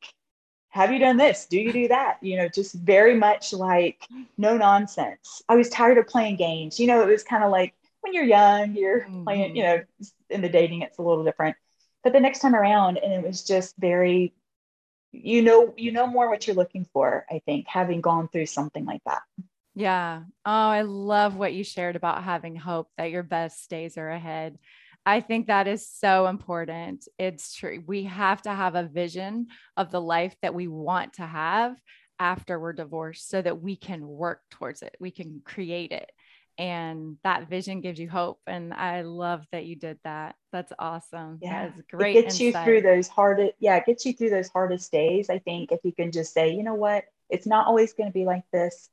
have 0.69 0.91
you 0.93 0.99
done 0.99 1.17
this? 1.17 1.45
Do 1.45 1.59
you 1.59 1.73
do 1.73 1.87
that? 1.87 2.17
You 2.21 2.37
know, 2.37 2.47
just 2.47 2.73
very 2.75 3.15
much 3.15 3.53
like 3.53 4.07
no 4.37 4.55
nonsense. 4.55 5.41
I 5.49 5.55
was 5.55 5.69
tired 5.69 5.97
of 5.97 6.07
playing 6.07 6.35
games. 6.35 6.79
You 6.79 6.87
know, 6.87 7.01
it 7.01 7.07
was 7.07 7.23
kind 7.23 7.43
of 7.43 7.51
like 7.51 7.73
when 8.01 8.13
you're 8.13 8.23
young, 8.23 8.75
you're 8.75 9.01
mm-hmm. 9.01 9.23
playing, 9.23 9.55
you 9.55 9.63
know, 9.63 9.83
in 10.29 10.41
the 10.41 10.49
dating, 10.49 10.83
it's 10.83 10.99
a 10.99 11.01
little 11.01 11.23
different. 11.23 11.55
But 12.03 12.13
the 12.13 12.19
next 12.19 12.39
time 12.39 12.55
around, 12.55 12.97
and 12.97 13.11
it 13.11 13.23
was 13.23 13.43
just 13.43 13.75
very, 13.77 14.33
you 15.11 15.41
know, 15.41 15.73
you 15.75 15.91
know 15.91 16.07
more 16.07 16.29
what 16.29 16.47
you're 16.47 16.55
looking 16.55 16.85
for, 16.93 17.25
I 17.29 17.41
think, 17.45 17.67
having 17.67 17.99
gone 17.99 18.29
through 18.29 18.45
something 18.45 18.85
like 18.85 19.01
that. 19.05 19.21
Yeah. 19.75 20.23
Oh, 20.45 20.51
I 20.51 20.81
love 20.81 21.35
what 21.35 21.53
you 21.53 21.63
shared 21.63 21.95
about 21.95 22.23
having 22.23 22.55
hope 22.55 22.89
that 22.97 23.11
your 23.11 23.23
best 23.23 23.69
days 23.69 23.97
are 23.97 24.09
ahead. 24.09 24.59
I 25.05 25.21
think 25.21 25.47
that 25.47 25.67
is 25.67 25.87
so 25.89 26.27
important. 26.27 27.07
It's 27.17 27.55
true. 27.55 27.83
We 27.87 28.03
have 28.03 28.41
to 28.43 28.53
have 28.53 28.75
a 28.75 28.83
vision 28.83 29.47
of 29.75 29.91
the 29.91 30.01
life 30.01 30.35
that 30.41 30.53
we 30.53 30.67
want 30.67 31.13
to 31.13 31.25
have 31.25 31.75
after 32.19 32.59
we're 32.59 32.73
divorced 32.73 33.29
so 33.29 33.41
that 33.41 33.61
we 33.61 33.75
can 33.75 34.07
work 34.07 34.41
towards 34.51 34.81
it. 34.81 34.95
We 34.99 35.11
can 35.11 35.41
create 35.43 35.91
it. 35.91 36.11
And 36.57 37.15
that 37.23 37.49
vision 37.49 37.79
gives 37.79 37.97
you 37.97 38.09
hope. 38.09 38.39
And 38.45 38.73
I 38.73 39.01
love 39.01 39.45
that 39.53 39.65
you 39.65 39.77
did 39.77 39.97
that. 40.03 40.35
That's 40.51 40.73
awesome. 40.77 41.39
Yeah. 41.41 41.69
That's 41.69 41.81
great. 41.89 42.17
It 42.17 42.23
gets 42.23 42.41
insight. 42.41 42.41
you 42.41 42.65
through 42.65 42.81
those 42.81 43.07
hardest, 43.07 43.53
yeah, 43.59 43.77
it 43.77 43.85
gets 43.85 44.05
you 44.05 44.11
through 44.11 44.31
those 44.31 44.49
hardest 44.49 44.91
days. 44.91 45.29
I 45.29 45.39
think 45.39 45.71
if 45.71 45.79
you 45.83 45.93
can 45.93 46.11
just 46.11 46.33
say, 46.33 46.53
you 46.53 46.63
know 46.63 46.75
what, 46.75 47.05
it's 47.29 47.47
not 47.47 47.67
always 47.67 47.93
going 47.93 48.09
to 48.09 48.13
be 48.13 48.25
like 48.25 48.43
this. 48.51 48.89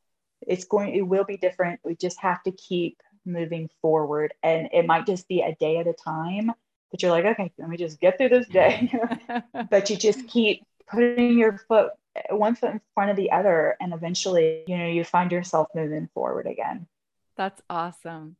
It's 0.46 0.64
going, 0.64 0.94
it 0.94 1.02
will 1.02 1.24
be 1.24 1.36
different. 1.36 1.80
We 1.84 1.96
just 1.96 2.20
have 2.20 2.40
to 2.44 2.52
keep 2.52 3.00
moving 3.26 3.68
forward. 3.82 4.34
And 4.42 4.68
it 4.72 4.86
might 4.86 5.06
just 5.06 5.28
be 5.28 5.42
a 5.42 5.54
day 5.58 5.78
at 5.78 5.86
a 5.86 5.92
time, 5.92 6.52
but 6.90 7.02
you're 7.02 7.10
like, 7.10 7.24
okay, 7.24 7.52
let 7.58 7.68
me 7.68 7.76
just 7.76 8.00
get 8.00 8.18
through 8.18 8.30
this 8.30 8.48
day. 8.48 8.92
but 9.70 9.90
you 9.90 9.96
just 9.96 10.26
keep 10.28 10.64
putting 10.88 11.38
your 11.38 11.58
foot, 11.68 11.92
one 12.30 12.54
foot 12.54 12.72
in 12.72 12.80
front 12.94 13.10
of 13.10 13.16
the 13.16 13.30
other. 13.30 13.76
And 13.80 13.92
eventually, 13.92 14.64
you 14.66 14.78
know, 14.78 14.86
you 14.86 15.04
find 15.04 15.32
yourself 15.32 15.68
moving 15.74 16.08
forward 16.14 16.46
again. 16.46 16.86
That's 17.36 17.60
awesome. 17.68 18.36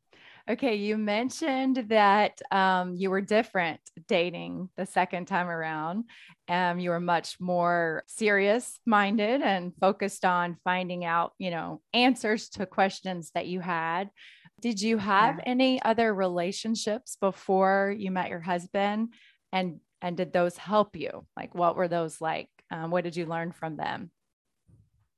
Okay, 0.48 0.76
you 0.76 0.96
mentioned 0.96 1.86
that 1.88 2.40
um, 2.52 2.94
you 2.94 3.10
were 3.10 3.20
different 3.20 3.80
dating 4.06 4.68
the 4.76 4.86
second 4.86 5.26
time 5.26 5.48
around. 5.48 6.04
Um, 6.48 6.78
you 6.78 6.90
were 6.90 7.00
much 7.00 7.40
more 7.40 8.04
serious 8.06 8.78
minded 8.86 9.42
and 9.42 9.72
focused 9.80 10.24
on 10.24 10.56
finding 10.62 11.04
out, 11.04 11.32
you 11.38 11.50
know, 11.50 11.82
answers 11.92 12.48
to 12.50 12.64
questions 12.64 13.32
that 13.34 13.48
you 13.48 13.58
had. 13.58 14.10
Did 14.60 14.80
you 14.80 14.98
have 14.98 15.36
yeah. 15.36 15.42
any 15.46 15.82
other 15.82 16.14
relationships 16.14 17.16
before 17.20 17.94
you 17.96 18.10
met 18.10 18.30
your 18.30 18.40
husband? 18.40 19.12
And 19.52 19.80
and 20.02 20.16
did 20.16 20.32
those 20.32 20.56
help 20.56 20.96
you? 20.96 21.26
Like 21.36 21.54
what 21.54 21.76
were 21.76 21.88
those 21.88 22.20
like? 22.20 22.48
Um, 22.70 22.90
what 22.90 23.04
did 23.04 23.16
you 23.16 23.26
learn 23.26 23.52
from 23.52 23.76
them? 23.76 24.10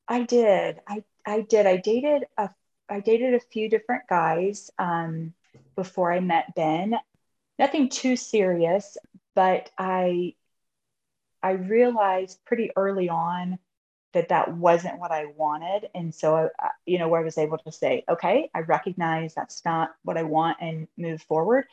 I 0.06 0.22
did. 0.22 0.80
I 0.86 1.04
I 1.26 1.42
did. 1.42 1.66
I 1.66 1.76
dated 1.76 2.24
a 2.36 2.50
I 2.88 3.00
dated 3.00 3.34
a 3.34 3.40
few 3.40 3.68
different 3.68 4.04
guys 4.08 4.70
um, 4.78 5.34
before 5.76 6.12
I 6.12 6.20
met 6.20 6.54
Ben. 6.54 6.94
Nothing 7.58 7.88
too 7.88 8.16
serious, 8.16 8.96
but 9.34 9.70
I 9.76 10.34
I 11.42 11.52
realized 11.52 12.44
pretty 12.44 12.70
early 12.76 13.08
on 13.08 13.58
that 14.12 14.28
that 14.28 14.52
wasn't 14.54 14.98
what 14.98 15.10
I 15.10 15.26
wanted. 15.36 15.88
And 15.94 16.14
so, 16.14 16.50
I, 16.58 16.68
you 16.86 16.98
know, 16.98 17.08
where 17.08 17.20
I 17.20 17.24
was 17.24 17.38
able 17.38 17.58
to 17.58 17.72
say, 17.72 18.04
okay, 18.08 18.50
I 18.54 18.60
recognize 18.60 19.34
that's 19.34 19.64
not 19.64 19.90
what 20.02 20.16
I 20.16 20.22
want 20.22 20.58
and 20.60 20.88
move 20.96 21.22
forward. 21.22 21.66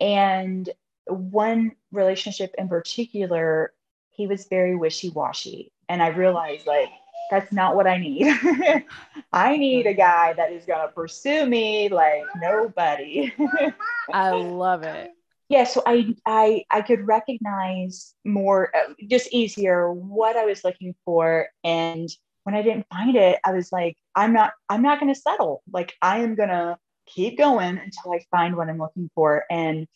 And 0.00 0.68
one 1.06 1.72
relationship 1.92 2.54
in 2.58 2.68
particular, 2.68 3.72
he 4.10 4.26
was 4.26 4.46
very 4.46 4.76
wishy 4.76 5.10
washy. 5.10 5.72
And 5.88 6.02
I 6.02 6.08
realized, 6.08 6.66
like, 6.66 6.90
that's 7.30 7.52
not 7.52 7.74
what 7.74 7.86
I 7.86 7.98
need. 7.98 8.26
I 9.32 9.56
need 9.56 9.86
a 9.86 9.94
guy 9.94 10.34
that 10.34 10.52
is 10.52 10.64
going 10.66 10.86
to 10.86 10.92
pursue 10.92 11.46
me 11.46 11.88
like 11.88 12.22
nobody. 12.40 13.32
I 14.12 14.30
love 14.30 14.82
it 14.82 15.15
yeah 15.48 15.64
so 15.64 15.82
i 15.86 16.14
i 16.26 16.64
i 16.70 16.80
could 16.80 17.06
recognize 17.06 18.14
more 18.24 18.70
uh, 18.74 18.92
just 19.08 19.32
easier 19.32 19.92
what 19.92 20.36
i 20.36 20.44
was 20.44 20.64
looking 20.64 20.94
for 21.04 21.48
and 21.64 22.08
when 22.44 22.54
i 22.54 22.62
didn't 22.62 22.86
find 22.90 23.16
it 23.16 23.38
i 23.44 23.52
was 23.52 23.72
like 23.72 23.96
i'm 24.16 24.32
not 24.32 24.52
i'm 24.68 24.82
not 24.82 24.98
going 24.98 25.12
to 25.12 25.20
settle. 25.20 25.62
Like 25.72 25.94
i 26.02 26.18
am 26.18 26.34
going 26.34 26.48
to 26.48 26.76
keep 27.06 27.38
going 27.38 27.78
until 27.78 28.12
i 28.12 28.20
find 28.30 28.56
what 28.56 28.68
i'm 28.68 28.78
looking 28.78 29.10
for. 29.14 29.44
And 29.50 29.86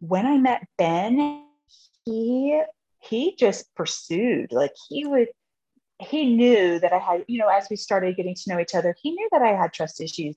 when 0.00 0.26
i 0.26 0.36
met 0.38 0.66
ben 0.78 1.44
he 2.04 2.62
he 3.00 3.34
just 3.36 3.74
pursued. 3.74 4.52
Like 4.52 4.72
he 4.88 5.06
would 5.06 5.28
he 5.98 6.34
knew 6.34 6.78
that 6.78 6.92
i 6.92 6.98
had 6.98 7.24
you 7.28 7.38
know 7.38 7.48
as 7.48 7.66
we 7.70 7.76
started 7.76 8.16
getting 8.16 8.34
to 8.34 8.50
know 8.50 8.58
each 8.58 8.74
other 8.74 8.94
he 9.02 9.10
knew 9.10 9.28
that 9.32 9.42
i 9.42 9.48
had 9.48 9.72
trust 9.72 10.00
issues. 10.00 10.36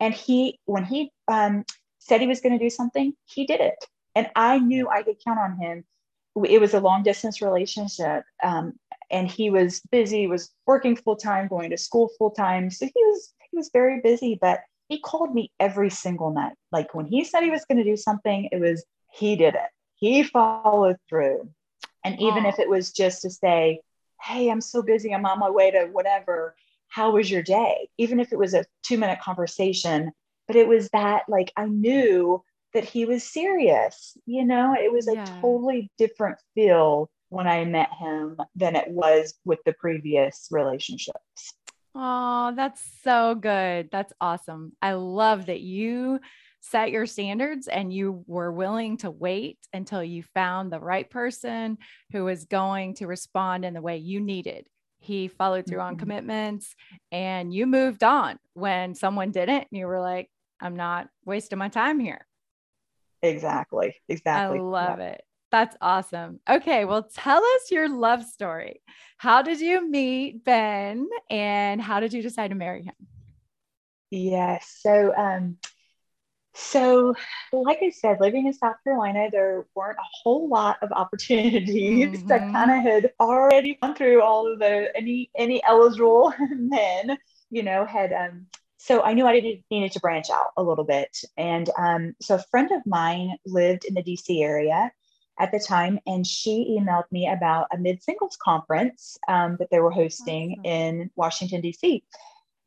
And 0.00 0.14
he 0.14 0.60
when 0.66 0.84
he 0.84 1.10
um, 1.28 1.64
said 1.98 2.20
he 2.20 2.26
was 2.26 2.40
going 2.40 2.58
to 2.58 2.64
do 2.64 2.70
something 2.70 3.14
he 3.24 3.46
did 3.46 3.60
it 3.60 3.84
and 4.14 4.28
I 4.36 4.58
knew 4.58 4.88
I 4.88 5.02
could 5.02 5.16
count 5.24 5.38
on 5.38 5.58
him. 5.58 5.84
It 6.46 6.60
was 6.60 6.74
a 6.74 6.80
long 6.80 7.02
distance 7.02 7.42
relationship, 7.42 8.24
um, 8.42 8.74
and 9.10 9.30
he 9.30 9.50
was 9.50 9.80
busy, 9.90 10.26
was 10.26 10.50
working 10.66 10.96
full 10.96 11.16
time, 11.16 11.48
going 11.48 11.70
to 11.70 11.76
school 11.76 12.10
full 12.18 12.30
time. 12.30 12.70
So 12.70 12.86
he 12.86 12.92
was 13.04 13.34
he 13.50 13.56
was 13.56 13.70
very 13.72 14.00
busy, 14.00 14.38
but 14.40 14.60
he 14.88 14.98
called 14.98 15.34
me 15.34 15.52
every 15.60 15.90
single 15.90 16.32
night. 16.32 16.54
Like 16.70 16.94
when 16.94 17.06
he 17.06 17.24
said 17.24 17.42
he 17.42 17.50
was 17.50 17.64
going 17.66 17.78
to 17.78 17.84
do 17.84 17.96
something, 17.96 18.48
it 18.50 18.60
was 18.60 18.84
he 19.12 19.36
did 19.36 19.54
it. 19.54 19.70
He 19.96 20.22
followed 20.22 20.96
through. 21.08 21.48
And 22.04 22.20
even 22.20 22.46
if 22.46 22.58
it 22.58 22.68
was 22.68 22.92
just 22.92 23.22
to 23.22 23.30
say, 23.30 23.80
Hey, 24.20 24.50
I'm 24.50 24.60
so 24.60 24.82
busy, 24.82 25.14
I'm 25.14 25.26
on 25.26 25.38
my 25.38 25.50
way 25.50 25.70
to 25.70 25.86
whatever. 25.92 26.54
How 26.88 27.12
was 27.12 27.30
your 27.30 27.42
day? 27.42 27.88
Even 27.98 28.20
if 28.20 28.32
it 28.32 28.38
was 28.38 28.54
a 28.54 28.64
two 28.82 28.98
minute 28.98 29.20
conversation, 29.20 30.12
but 30.46 30.56
it 30.56 30.68
was 30.68 30.88
that 30.90 31.22
like 31.28 31.52
I 31.56 31.66
knew 31.66 32.42
that 32.74 32.84
he 32.84 33.04
was 33.04 33.24
serious. 33.24 34.16
You 34.26 34.44
know, 34.44 34.74
it 34.78 34.92
was 34.92 35.08
a 35.08 35.24
totally 35.40 35.90
different 35.98 36.38
feel 36.54 37.10
when 37.28 37.46
I 37.46 37.64
met 37.64 37.90
him 37.98 38.36
than 38.54 38.76
it 38.76 38.88
was 38.88 39.34
with 39.44 39.58
the 39.64 39.72
previous 39.72 40.48
relationships. 40.50 41.54
Oh, 41.94 42.52
that's 42.56 42.82
so 43.02 43.34
good. 43.34 43.88
That's 43.90 44.12
awesome. 44.20 44.72
I 44.80 44.92
love 44.94 45.46
that 45.46 45.60
you 45.60 46.20
set 46.60 46.90
your 46.90 47.06
standards 47.06 47.68
and 47.68 47.92
you 47.92 48.24
were 48.26 48.52
willing 48.52 48.96
to 48.98 49.10
wait 49.10 49.58
until 49.72 50.02
you 50.02 50.22
found 50.34 50.70
the 50.70 50.80
right 50.80 51.10
person 51.10 51.76
who 52.12 52.24
was 52.24 52.44
going 52.44 52.94
to 52.94 53.06
respond 53.06 53.64
in 53.64 53.74
the 53.74 53.82
way 53.82 53.96
you 53.96 54.20
needed. 54.20 54.66
He 55.00 55.26
followed 55.26 55.66
through 55.66 55.78
mm-hmm. 55.78 55.88
on 55.88 55.96
commitments 55.96 56.74
and 57.10 57.52
you 57.52 57.66
moved 57.66 58.04
on 58.04 58.38
when 58.54 58.94
someone 58.94 59.32
didn't. 59.32 59.66
And 59.70 59.78
you 59.78 59.86
were 59.86 60.00
like, 60.00 60.30
I'm 60.60 60.76
not 60.76 61.08
wasting 61.24 61.58
my 61.58 61.68
time 61.68 61.98
here. 61.98 62.26
Exactly. 63.22 63.94
Exactly. 64.08 64.58
I 64.58 64.62
love 64.62 64.98
yeah. 64.98 65.06
it. 65.06 65.22
That's 65.50 65.76
awesome. 65.80 66.40
Okay, 66.48 66.84
well, 66.86 67.02
tell 67.02 67.44
us 67.44 67.70
your 67.70 67.88
love 67.88 68.24
story. 68.24 68.80
How 69.18 69.42
did 69.42 69.60
you 69.60 69.88
meet 69.88 70.44
Ben 70.44 71.08
and 71.30 71.80
how 71.80 72.00
did 72.00 72.12
you 72.14 72.22
decide 72.22 72.48
to 72.48 72.54
marry 72.54 72.82
him? 72.84 72.94
Yes. 74.10 74.78
So, 74.80 75.14
um, 75.16 75.58
So, 76.54 77.14
like 77.52 77.78
I 77.82 77.90
said, 77.90 78.20
living 78.20 78.46
in 78.46 78.52
South 78.52 78.76
Carolina, 78.84 79.28
there 79.32 79.66
weren't 79.74 79.98
a 79.98 80.08
whole 80.22 80.48
lot 80.48 80.76
of 80.82 80.92
opportunities. 80.92 82.22
Mm-hmm. 82.24 82.32
I 82.32 82.38
kind 82.38 82.70
of 82.70 82.92
had 82.92 83.12
already 83.20 83.78
gone 83.80 83.94
through 83.94 84.22
all 84.22 84.52
of 84.52 84.58
the 84.58 84.94
any 84.96 85.30
any 85.36 85.62
eligible 85.64 86.34
men, 86.50 87.16
you 87.50 87.62
know, 87.62 87.86
had 87.86 88.12
um 88.12 88.46
so 88.82 89.00
I 89.00 89.12
knew 89.12 89.28
I 89.28 89.34
needed, 89.34 89.62
needed 89.70 89.92
to 89.92 90.00
branch 90.00 90.28
out 90.28 90.48
a 90.56 90.62
little 90.62 90.82
bit. 90.82 91.16
And 91.36 91.70
um, 91.78 92.16
so 92.20 92.34
a 92.34 92.42
friend 92.50 92.68
of 92.72 92.84
mine 92.84 93.36
lived 93.46 93.84
in 93.84 93.94
the 93.94 94.02
DC 94.02 94.42
area 94.42 94.90
at 95.38 95.52
the 95.52 95.60
time, 95.60 96.00
and 96.04 96.26
she 96.26 96.76
emailed 96.76 97.04
me 97.12 97.28
about 97.28 97.68
a 97.72 97.78
mid 97.78 98.02
singles 98.02 98.36
conference 98.42 99.16
um, 99.28 99.56
that 99.60 99.70
they 99.70 99.78
were 99.78 99.92
hosting 99.92 100.56
awesome. 100.58 100.64
in 100.64 101.10
Washington, 101.14 101.62
DC. 101.62 102.02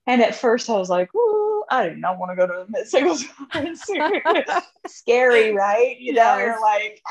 And 0.07 0.21
at 0.21 0.35
first 0.35 0.69
I 0.69 0.77
was 0.77 0.89
like, 0.89 1.13
ooh, 1.13 1.65
I 1.69 1.89
do 1.89 1.97
not 1.97 2.17
want 2.17 2.31
to 2.31 2.37
go 2.37 2.47
to 2.47 2.61
a 2.61 2.65
mid 2.69 2.87
singles 2.87 3.25
conference. 3.51 3.83
Scary, 4.87 5.53
right? 5.53 5.97
You 5.99 6.13
know, 6.13 6.37
yes. 6.37 6.39
you're 6.39 6.61
like, 6.61 7.01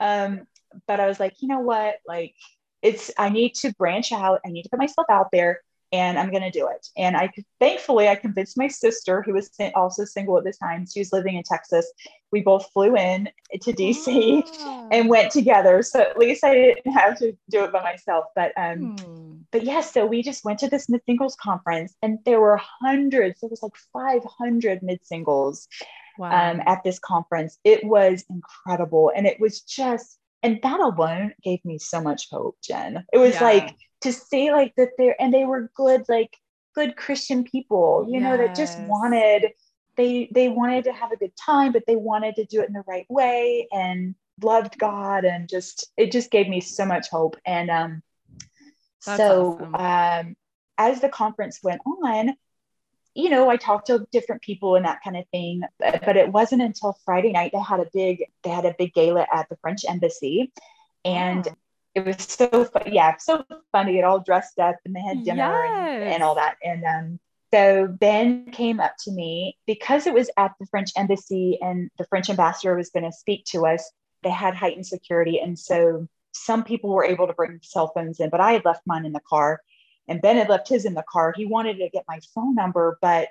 ah. 0.00 0.24
Um, 0.24 0.40
but 0.88 0.98
I 0.98 1.06
was 1.06 1.20
like, 1.20 1.34
you 1.38 1.46
know 1.46 1.60
what? 1.60 1.98
Like, 2.04 2.34
it's, 2.82 3.12
I 3.16 3.28
need 3.28 3.54
to 3.56 3.72
branch 3.74 4.10
out. 4.10 4.40
I 4.44 4.48
need 4.48 4.64
to 4.64 4.70
put 4.70 4.80
myself 4.80 5.06
out 5.08 5.28
there 5.30 5.60
and 5.92 6.18
I'm 6.18 6.30
going 6.30 6.42
to 6.42 6.50
do 6.50 6.68
it. 6.68 6.88
And 6.96 7.16
I 7.16 7.30
thankfully 7.60 8.08
I 8.08 8.14
convinced 8.14 8.58
my 8.58 8.68
sister, 8.68 9.22
who 9.22 9.32
was 9.32 9.50
also 9.74 10.04
single 10.04 10.36
at 10.38 10.44
the 10.44 10.52
time. 10.52 10.86
She 10.86 11.00
was 11.00 11.12
living 11.12 11.36
in 11.36 11.42
Texas. 11.42 11.90
We 12.30 12.42
both 12.42 12.70
flew 12.72 12.94
in 12.94 13.30
to 13.62 13.72
DC 13.72 14.42
oh. 14.46 14.88
and 14.92 15.08
went 15.08 15.32
together. 15.32 15.82
So 15.82 16.00
at 16.00 16.18
least 16.18 16.44
I 16.44 16.54
didn't 16.54 16.92
have 16.92 17.18
to 17.18 17.32
do 17.50 17.64
it 17.64 17.72
by 17.72 17.82
myself. 17.82 18.26
But 18.34 18.52
um, 18.56 18.96
hmm. 18.98 19.36
but 19.50 19.64
yes, 19.64 19.86
yeah, 19.86 20.02
so 20.02 20.06
we 20.06 20.22
just 20.22 20.44
went 20.44 20.58
to 20.60 20.68
this 20.68 20.88
mid 20.88 21.02
singles 21.06 21.36
conference, 21.36 21.94
and 22.02 22.18
there 22.24 22.40
were 22.40 22.60
hundreds. 22.80 23.40
There 23.40 23.50
was 23.50 23.62
like 23.62 23.76
500 23.92 24.82
mid 24.82 25.04
singles 25.06 25.68
wow. 26.18 26.50
um, 26.50 26.62
at 26.66 26.84
this 26.84 26.98
conference. 26.98 27.58
It 27.64 27.82
was 27.84 28.24
incredible, 28.28 29.10
and 29.14 29.26
it 29.26 29.40
was 29.40 29.62
just 29.62 30.18
and 30.42 30.60
that 30.62 30.80
alone 30.80 31.32
gave 31.42 31.64
me 31.64 31.78
so 31.78 32.00
much 32.00 32.30
hope 32.30 32.56
jen 32.62 33.04
it 33.12 33.18
was 33.18 33.34
yeah. 33.34 33.42
like 33.42 33.76
to 34.00 34.12
see 34.12 34.50
like 34.52 34.74
that 34.76 34.90
they're 34.98 35.20
and 35.20 35.32
they 35.32 35.44
were 35.44 35.70
good 35.74 36.04
like 36.08 36.36
good 36.74 36.96
christian 36.96 37.44
people 37.44 38.06
you 38.08 38.20
yes. 38.20 38.22
know 38.22 38.36
that 38.36 38.54
just 38.54 38.78
wanted 38.80 39.52
they 39.96 40.28
they 40.32 40.48
wanted 40.48 40.84
to 40.84 40.92
have 40.92 41.12
a 41.12 41.16
good 41.16 41.36
time 41.36 41.72
but 41.72 41.84
they 41.86 41.96
wanted 41.96 42.36
to 42.36 42.44
do 42.44 42.60
it 42.60 42.68
in 42.68 42.72
the 42.72 42.84
right 42.86 43.06
way 43.08 43.66
and 43.72 44.14
loved 44.42 44.78
god 44.78 45.24
and 45.24 45.48
just 45.48 45.90
it 45.96 46.12
just 46.12 46.30
gave 46.30 46.48
me 46.48 46.60
so 46.60 46.84
much 46.84 47.08
hope 47.10 47.36
and 47.44 47.70
um 47.70 48.02
That's 49.04 49.18
so 49.18 49.58
awesome. 49.60 49.74
um 49.74 50.36
as 50.78 51.00
the 51.00 51.08
conference 51.08 51.58
went 51.62 51.80
on 51.84 52.34
you 53.18 53.30
know, 53.30 53.50
I 53.50 53.56
talked 53.56 53.88
to 53.88 54.06
different 54.12 54.42
people 54.42 54.76
and 54.76 54.84
that 54.84 55.00
kind 55.02 55.16
of 55.16 55.26
thing, 55.30 55.62
but, 55.80 56.04
but, 56.04 56.16
it 56.16 56.30
wasn't 56.30 56.62
until 56.62 56.96
Friday 57.04 57.32
night 57.32 57.50
they 57.52 57.58
had 57.58 57.80
a 57.80 57.86
big 57.92 58.22
they 58.44 58.50
had 58.50 58.64
a 58.64 58.76
big 58.78 58.94
gala 58.94 59.26
at 59.32 59.48
the 59.48 59.56
French 59.56 59.80
embassy, 59.88 60.52
and 61.04 61.48
oh. 61.48 61.52
It 61.94 62.04
was 62.04 62.16
so 62.18 62.64
fun. 62.64 62.82
Yeah, 62.86 63.16
so 63.18 63.44
fun 63.72 63.86
to 63.86 63.92
get 63.92 64.04
all 64.04 64.20
dressed 64.20 64.58
up 64.58 64.76
and 64.84 64.94
they 64.94 65.00
had 65.00 65.24
dinner 65.24 65.64
yes. 65.64 65.88
and, 65.88 66.04
and 66.04 66.22
all 66.22 66.34
that. 66.36 66.56
And 66.62 66.84
um, 66.84 67.20
so 67.52 67.86
Ben 67.88 68.50
came 68.50 68.80
up 68.80 68.94
to 69.04 69.10
me 69.10 69.56
because 69.66 70.06
it 70.06 70.14
was 70.14 70.30
at 70.36 70.52
the 70.60 70.66
French 70.66 70.90
embassy 70.96 71.58
and 71.60 71.90
the 71.98 72.04
French 72.06 72.30
ambassador 72.30 72.76
was 72.76 72.90
going 72.90 73.04
to 73.04 73.12
speak 73.12 73.44
to 73.46 73.66
us. 73.66 73.90
They 74.22 74.30
had 74.30 74.54
heightened 74.54 74.86
security, 74.86 75.38
and 75.38 75.56
so 75.56 76.08
some 76.32 76.64
people 76.64 76.90
were 76.90 77.04
able 77.04 77.26
to 77.26 77.32
bring 77.32 77.60
cell 77.62 77.92
phones 77.94 78.20
in, 78.20 78.30
but 78.30 78.40
I 78.40 78.52
had 78.52 78.64
left 78.64 78.82
mine 78.86 79.04
in 79.04 79.12
the 79.12 79.20
car 79.28 79.60
and 80.08 80.22
Ben 80.22 80.36
had 80.36 80.48
left 80.48 80.68
his 80.68 80.84
in 80.84 80.94
the 80.94 81.04
car. 81.08 81.32
He 81.36 81.44
wanted 81.44 81.78
to 81.78 81.88
get 81.90 82.04
my 82.08 82.18
phone 82.34 82.54
number, 82.54 82.98
but 83.00 83.28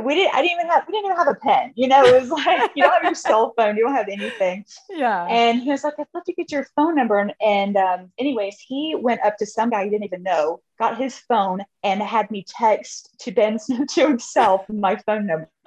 we 0.00 0.14
didn't. 0.14 0.34
I 0.34 0.40
didn't 0.40 0.58
even 0.58 0.66
have. 0.68 0.84
We 0.86 0.92
didn't 0.92 1.06
even 1.06 1.16
have 1.18 1.28
a 1.28 1.34
pen. 1.34 1.72
You 1.74 1.86
know, 1.86 2.02
it 2.04 2.18
was 2.20 2.30
like 2.30 2.70
you 2.74 2.82
don't 2.82 2.92
have 2.94 3.02
your 3.02 3.14
cell 3.14 3.52
phone. 3.56 3.76
You 3.76 3.84
don't 3.84 3.94
have 3.94 4.08
anything. 4.08 4.64
Yeah. 4.88 5.26
And 5.26 5.60
he 5.60 5.70
was 5.70 5.84
like, 5.84 5.94
"I'd 5.98 6.06
love 6.14 6.24
to 6.24 6.32
get 6.32 6.50
your 6.50 6.66
phone 6.74 6.94
number." 6.94 7.18
And, 7.18 7.34
and 7.44 7.76
um, 7.76 8.10
anyways, 8.18 8.58
he 8.58 8.96
went 8.98 9.20
up 9.22 9.36
to 9.38 9.46
some 9.46 9.68
guy 9.68 9.84
he 9.84 9.90
didn't 9.90 10.04
even 10.04 10.22
know, 10.22 10.60
got 10.78 10.96
his 10.96 11.18
phone, 11.18 11.60
and 11.82 12.02
had 12.02 12.30
me 12.30 12.44
text 12.48 13.10
to 13.20 13.32
Ben 13.32 13.58
to 13.88 14.00
himself 14.00 14.66
my 14.70 14.96
phone 14.96 15.26
number. 15.26 15.50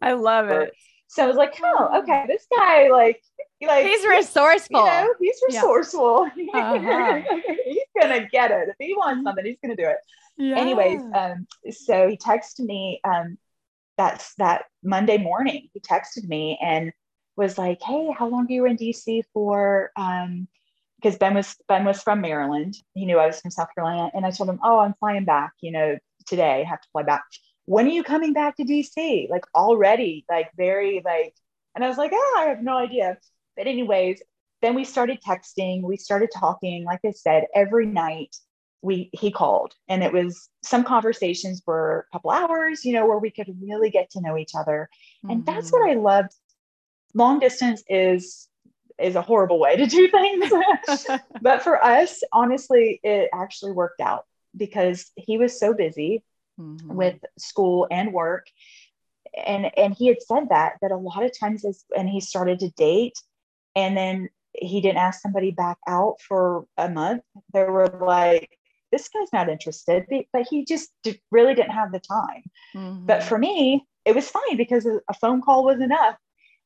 I 0.00 0.12
love 0.12 0.48
it. 0.48 0.72
So 1.08 1.24
I 1.24 1.26
was 1.26 1.36
like, 1.36 1.58
"Oh, 1.62 2.00
okay, 2.02 2.24
this 2.28 2.46
guy 2.54 2.88
like 2.88 3.20
like 3.66 3.84
he's 3.84 4.06
resourceful. 4.06 4.78
You 4.80 4.86
know, 4.86 5.14
he's 5.20 5.40
resourceful. 5.48 6.30
Yeah. 6.36 6.72
Uh-huh. 6.74 7.40
he's 7.64 7.84
gonna 8.00 8.28
get 8.28 8.52
it. 8.52 8.68
If 8.68 8.76
he 8.78 8.94
wants 8.94 9.24
something, 9.24 9.44
he's 9.44 9.58
gonna 9.60 9.74
do 9.74 9.88
it. 9.88 9.96
Yeah. 10.38 10.56
Anyways, 10.58 11.02
um, 11.14 11.46
so 11.70 12.08
he 12.08 12.16
texted 12.16 12.60
me 12.60 13.00
um 13.04 13.38
that's 13.96 14.34
that 14.36 14.64
Monday 14.82 15.18
morning. 15.18 15.68
He 15.72 15.80
texted 15.80 16.28
me 16.28 16.58
and 16.62 16.92
was 17.36 17.58
like, 17.58 17.80
Hey, 17.82 18.10
how 18.16 18.28
long 18.28 18.46
are 18.46 18.52
you 18.52 18.66
in 18.66 18.76
DC 18.76 19.22
for? 19.32 19.90
Um, 19.96 20.48
because 21.00 21.16
Ben 21.16 21.34
was 21.34 21.54
Ben 21.68 21.84
was 21.84 22.02
from 22.02 22.20
Maryland. 22.20 22.76
He 22.94 23.06
knew 23.06 23.18
I 23.18 23.26
was 23.26 23.40
from 23.40 23.50
South 23.52 23.68
Carolina. 23.74 24.10
And 24.14 24.26
I 24.26 24.30
told 24.30 24.48
him, 24.48 24.60
Oh, 24.62 24.78
I'm 24.78 24.94
flying 25.00 25.24
back, 25.24 25.52
you 25.60 25.72
know, 25.72 25.96
today. 26.26 26.62
I 26.62 26.64
have 26.64 26.80
to 26.80 26.88
fly 26.92 27.02
back. 27.02 27.22
When 27.66 27.86
are 27.86 27.90
you 27.90 28.02
coming 28.02 28.32
back 28.32 28.56
to 28.56 28.64
DC? 28.64 29.28
Like 29.28 29.44
already, 29.54 30.24
like 30.28 30.50
very 30.56 31.02
like 31.04 31.34
and 31.78 31.84
I 31.84 31.88
was 31.88 31.96
like, 31.96 32.10
oh, 32.12 32.36
I 32.40 32.46
have 32.46 32.60
no 32.60 32.76
idea. 32.76 33.16
But, 33.56 33.68
anyways, 33.68 34.20
then 34.62 34.74
we 34.74 34.82
started 34.82 35.20
texting, 35.24 35.82
we 35.82 35.96
started 35.96 36.30
talking. 36.34 36.84
Like 36.84 36.98
I 37.06 37.12
said, 37.12 37.44
every 37.54 37.86
night 37.86 38.34
we 38.82 39.10
he 39.12 39.30
called 39.30 39.74
and 39.88 40.02
it 40.02 40.12
was 40.12 40.48
some 40.62 40.84
conversations 40.84 41.62
were 41.66 42.06
a 42.08 42.12
couple 42.16 42.30
hours 42.30 42.84
you 42.84 42.92
know 42.92 43.06
where 43.06 43.18
we 43.18 43.30
could 43.30 43.48
really 43.60 43.90
get 43.90 44.10
to 44.10 44.20
know 44.20 44.36
each 44.36 44.52
other 44.56 44.88
mm-hmm. 45.24 45.32
and 45.32 45.46
that's 45.46 45.70
what 45.72 45.82
mm-hmm. 45.82 45.98
i 45.98 46.02
loved 46.02 46.32
long 47.14 47.38
distance 47.38 47.82
is 47.88 48.48
is 48.98 49.16
a 49.16 49.22
horrible 49.22 49.58
way 49.58 49.76
to 49.76 49.86
do 49.86 50.08
things 50.08 50.52
but 51.42 51.62
for 51.62 51.82
us 51.82 52.20
honestly 52.32 53.00
it 53.02 53.28
actually 53.32 53.72
worked 53.72 54.00
out 54.00 54.26
because 54.56 55.10
he 55.16 55.38
was 55.38 55.58
so 55.58 55.74
busy 55.74 56.22
mm-hmm. 56.58 56.94
with 56.94 57.16
school 57.36 57.86
and 57.90 58.12
work 58.12 58.46
and 59.46 59.70
and 59.76 59.94
he 59.94 60.06
had 60.06 60.22
said 60.22 60.48
that 60.50 60.74
that 60.82 60.90
a 60.90 60.96
lot 60.96 61.24
of 61.24 61.38
times 61.38 61.64
as 61.64 61.84
and 61.96 62.08
he 62.08 62.20
started 62.20 62.58
to 62.60 62.70
date 62.70 63.18
and 63.74 63.96
then 63.96 64.28
he 64.54 64.80
didn't 64.80 64.98
ask 64.98 65.20
somebody 65.20 65.50
back 65.50 65.78
out 65.86 66.16
for 66.20 66.64
a 66.76 66.88
month 66.88 67.22
they 67.52 67.64
were 67.64 67.86
like 68.00 68.57
this 68.92 69.08
guy's 69.08 69.32
not 69.32 69.48
interested 69.48 70.04
but 70.32 70.46
he 70.48 70.64
just 70.64 70.90
really 71.30 71.54
didn't 71.54 71.72
have 71.72 71.92
the 71.92 72.00
time. 72.00 72.42
Mm-hmm. 72.74 73.06
but 73.06 73.22
for 73.22 73.38
me 73.38 73.86
it 74.08 74.14
was 74.14 74.30
fine 74.30 74.56
because 74.56 74.86
a 74.86 75.14
phone 75.20 75.42
call 75.42 75.64
was 75.64 75.80
enough. 75.80 76.16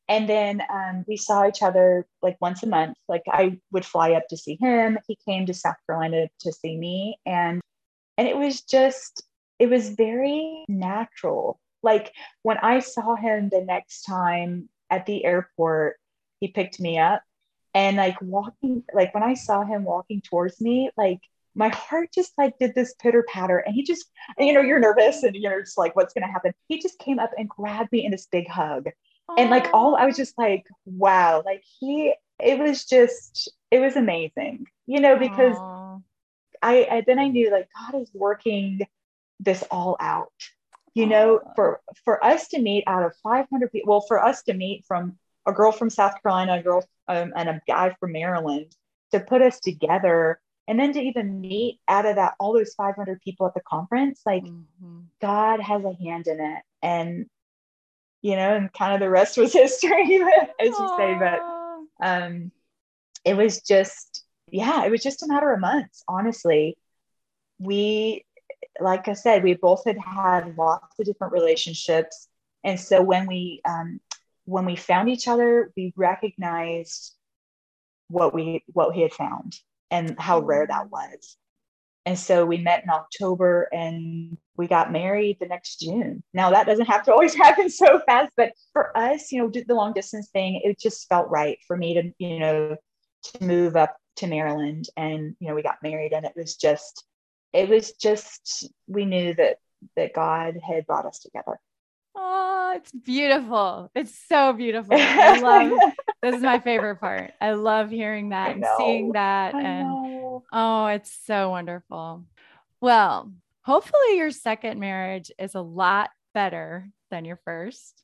And 0.08 0.28
then 0.28 0.62
um, 0.72 1.04
we 1.08 1.16
saw 1.16 1.48
each 1.48 1.60
other 1.60 2.06
like 2.22 2.36
once 2.40 2.62
a 2.62 2.68
month. 2.68 2.96
Like 3.08 3.22
i 3.28 3.58
would 3.72 3.84
fly 3.84 4.12
up 4.12 4.28
to 4.28 4.36
see 4.36 4.56
him. 4.60 4.98
He 5.08 5.18
came 5.26 5.46
to 5.46 5.54
south 5.54 5.76
carolina 5.86 6.28
to 6.40 6.52
see 6.52 6.76
me. 6.76 7.18
And 7.26 7.60
and 8.16 8.28
it 8.28 8.36
was 8.36 8.62
just 8.62 9.24
it 9.58 9.68
was 9.68 9.90
very 9.90 10.64
natural. 10.68 11.58
Like 11.82 12.12
when 12.42 12.58
i 12.58 12.78
saw 12.78 13.16
him 13.16 13.48
the 13.48 13.62
next 13.62 14.02
time 14.02 14.68
at 14.88 15.06
the 15.06 15.24
airport 15.24 15.96
he 16.38 16.48
picked 16.48 16.78
me 16.78 16.98
up. 16.98 17.22
And 17.74 17.96
like 17.96 18.20
walking 18.20 18.84
like 18.92 19.14
when 19.14 19.22
i 19.24 19.34
saw 19.34 19.64
him 19.64 19.82
walking 19.82 20.20
towards 20.20 20.60
me 20.60 20.90
like 20.96 21.20
my 21.54 21.68
heart 21.68 22.08
just 22.14 22.32
like 22.38 22.58
did 22.58 22.74
this 22.74 22.94
pitter 23.00 23.24
patter 23.28 23.58
and 23.58 23.74
he 23.74 23.82
just 23.82 24.06
you 24.38 24.52
know 24.52 24.60
you're 24.60 24.78
nervous 24.78 25.22
and 25.22 25.36
you're 25.36 25.62
just 25.62 25.78
like 25.78 25.94
what's 25.96 26.14
going 26.14 26.26
to 26.26 26.32
happen 26.32 26.52
he 26.68 26.80
just 26.80 26.98
came 26.98 27.18
up 27.18 27.30
and 27.36 27.48
grabbed 27.48 27.90
me 27.92 28.04
in 28.04 28.10
this 28.10 28.26
big 28.30 28.48
hug 28.48 28.88
Aww. 29.30 29.34
and 29.38 29.50
like 29.50 29.68
all 29.72 29.96
i 29.96 30.06
was 30.06 30.16
just 30.16 30.36
like 30.38 30.66
wow 30.84 31.42
like 31.44 31.62
he 31.80 32.14
it 32.40 32.58
was 32.58 32.84
just 32.84 33.50
it 33.70 33.80
was 33.80 33.96
amazing 33.96 34.66
you 34.86 35.00
know 35.00 35.16
because 35.18 35.56
I, 36.62 36.86
I 36.90 37.04
then 37.06 37.18
i 37.18 37.28
knew 37.28 37.50
like 37.50 37.68
god 37.76 38.00
is 38.00 38.10
working 38.14 38.80
this 39.40 39.64
all 39.70 39.96
out 40.00 40.32
you 40.94 41.06
know 41.06 41.40
for 41.56 41.80
for 42.04 42.24
us 42.24 42.48
to 42.48 42.60
meet 42.60 42.84
out 42.86 43.04
of 43.04 43.12
500 43.22 43.72
people 43.72 43.90
well 43.90 44.04
for 44.06 44.24
us 44.24 44.42
to 44.44 44.54
meet 44.54 44.84
from 44.86 45.18
a 45.46 45.52
girl 45.52 45.72
from 45.72 45.90
South 45.90 46.20
Carolina, 46.22 46.58
a 46.58 46.62
girl 46.62 46.84
um, 47.08 47.32
and 47.36 47.48
a 47.48 47.60
guy 47.66 47.94
from 47.98 48.12
Maryland 48.12 48.74
to 49.12 49.20
put 49.20 49.42
us 49.42 49.60
together. 49.60 50.40
And 50.68 50.78
then 50.78 50.92
to 50.92 51.00
even 51.00 51.40
meet 51.40 51.80
out 51.88 52.06
of 52.06 52.16
that, 52.16 52.34
all 52.38 52.52
those 52.52 52.74
500 52.74 53.20
people 53.20 53.46
at 53.46 53.54
the 53.54 53.60
conference, 53.60 54.22
like 54.24 54.44
mm-hmm. 54.44 55.00
God 55.20 55.60
has 55.60 55.84
a 55.84 55.94
hand 55.94 56.28
in 56.28 56.40
it. 56.40 56.62
And, 56.82 57.26
you 58.20 58.36
know, 58.36 58.54
and 58.54 58.72
kind 58.72 58.94
of 58.94 59.00
the 59.00 59.10
rest 59.10 59.36
was 59.36 59.52
history, 59.62 60.22
as 60.60 60.68
you 60.68 60.94
say. 60.96 61.16
But 61.18 61.40
um, 62.00 62.52
it 63.24 63.34
was 63.36 63.62
just, 63.62 64.24
yeah, 64.50 64.84
it 64.84 64.90
was 64.90 65.02
just 65.02 65.22
a 65.24 65.28
matter 65.28 65.52
of 65.52 65.60
months, 65.60 66.04
honestly. 66.06 66.76
We, 67.58 68.24
like 68.80 69.08
I 69.08 69.14
said, 69.14 69.42
we 69.42 69.54
both 69.54 69.84
had 69.84 69.98
had 69.98 70.56
lots 70.56 70.98
of 70.98 71.06
different 71.06 71.32
relationships. 71.32 72.28
And 72.62 72.78
so 72.78 73.02
when 73.02 73.26
we 73.26 73.60
um, 73.64 74.00
when 74.44 74.64
we 74.64 74.76
found 74.76 75.08
each 75.08 75.26
other, 75.26 75.72
we 75.76 75.92
recognized 75.96 77.14
what 78.08 78.32
we 78.32 78.62
what 78.68 78.94
he 78.94 79.02
had 79.02 79.12
found 79.12 79.56
and 79.92 80.18
how 80.18 80.40
mm-hmm. 80.40 80.48
rare 80.48 80.66
that 80.66 80.90
was. 80.90 81.36
And 82.04 82.18
so 82.18 82.44
we 82.44 82.58
met 82.58 82.82
in 82.82 82.90
October 82.90 83.68
and 83.72 84.36
we 84.56 84.66
got 84.66 84.90
married 84.90 85.36
the 85.38 85.46
next 85.46 85.78
June. 85.78 86.24
Now 86.34 86.50
that 86.50 86.66
doesn't 86.66 86.86
have 86.86 87.04
to 87.04 87.12
always 87.12 87.34
happen 87.36 87.70
so 87.70 88.00
fast, 88.06 88.32
but 88.36 88.52
for 88.72 88.96
us, 88.96 89.30
you 89.30 89.40
know, 89.40 89.48
the 89.48 89.74
long 89.74 89.92
distance 89.92 90.28
thing, 90.30 90.60
it 90.64 90.80
just 90.80 91.08
felt 91.08 91.30
right 91.30 91.58
for 91.68 91.76
me 91.76 91.94
to, 91.94 92.12
you 92.18 92.40
know, 92.40 92.76
to 93.22 93.44
move 93.44 93.76
up 93.76 93.96
to 94.16 94.26
Maryland 94.26 94.88
and, 94.96 95.36
you 95.38 95.48
know, 95.48 95.54
we 95.54 95.62
got 95.62 95.76
married 95.82 96.12
and 96.12 96.26
it 96.26 96.32
was 96.34 96.56
just, 96.56 97.04
it 97.52 97.68
was 97.68 97.92
just, 97.92 98.68
we 98.88 99.04
knew 99.04 99.34
that, 99.34 99.58
that 99.94 100.12
God 100.12 100.58
had 100.66 100.86
brought 100.86 101.06
us 101.06 101.20
together. 101.20 101.60
Oh, 102.72 102.76
it's 102.76 102.92
beautiful. 102.92 103.90
It's 103.94 104.16
so 104.28 104.52
beautiful. 104.52 104.96
I 104.98 105.38
love 105.38 105.72
this 106.22 106.36
is 106.36 106.42
my 106.42 106.58
favorite 106.58 106.96
part. 106.96 107.32
I 107.40 107.52
love 107.52 107.90
hearing 107.90 108.30
that 108.30 108.56
and 108.56 108.64
seeing 108.78 109.12
that. 109.12 109.54
I 109.54 109.62
and 109.62 109.88
know. 109.88 110.42
oh, 110.52 110.86
it's 110.86 111.12
so 111.26 111.50
wonderful. 111.50 112.24
Well, 112.80 113.30
hopefully 113.62 114.16
your 114.16 114.30
second 114.30 114.80
marriage 114.80 115.30
is 115.38 115.54
a 115.54 115.60
lot 115.60 116.10
better 116.32 116.88
than 117.10 117.24
your 117.24 117.40
first. 117.44 118.02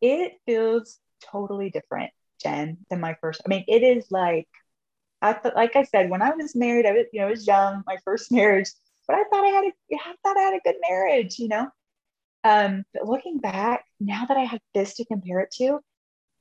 It 0.00 0.32
feels 0.44 0.98
totally 1.22 1.70
different, 1.70 2.10
Jen, 2.42 2.78
than 2.90 3.00
my 3.00 3.16
first. 3.20 3.42
I 3.46 3.48
mean, 3.48 3.64
it 3.68 3.82
is 3.82 4.10
like 4.10 4.48
I 5.22 5.32
thought, 5.32 5.56
like 5.56 5.76
I 5.76 5.84
said, 5.84 6.10
when 6.10 6.20
I 6.20 6.30
was 6.30 6.54
married, 6.54 6.84
I 6.84 6.92
was, 6.92 7.06
you 7.12 7.20
know, 7.20 7.28
I 7.28 7.30
was 7.30 7.46
young, 7.46 7.82
my 7.86 7.96
first 8.04 8.30
marriage, 8.32 8.68
but 9.06 9.16
I 9.16 9.24
thought 9.24 9.44
I 9.44 9.48
had 9.48 9.64
a, 9.64 9.72
I 9.94 10.14
thought 10.22 10.36
I 10.36 10.42
had 10.42 10.54
a 10.54 10.60
good 10.64 10.76
marriage, 10.88 11.38
you 11.38 11.48
know. 11.48 11.68
Um, 12.44 12.84
but 12.94 13.06
looking 13.06 13.38
back, 13.38 13.84
now 13.98 14.24
that 14.26 14.36
I 14.36 14.44
have 14.44 14.60
this 14.74 14.94
to 14.96 15.04
compare 15.04 15.40
it 15.40 15.50
to, 15.58 15.80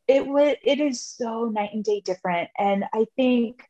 it 0.07 0.25
would, 0.27 0.57
it 0.63 0.79
is 0.79 1.03
so 1.03 1.45
night 1.45 1.71
and 1.73 1.83
day 1.83 2.01
different. 2.01 2.49
And 2.57 2.85
I 2.93 3.05
think 3.15 3.63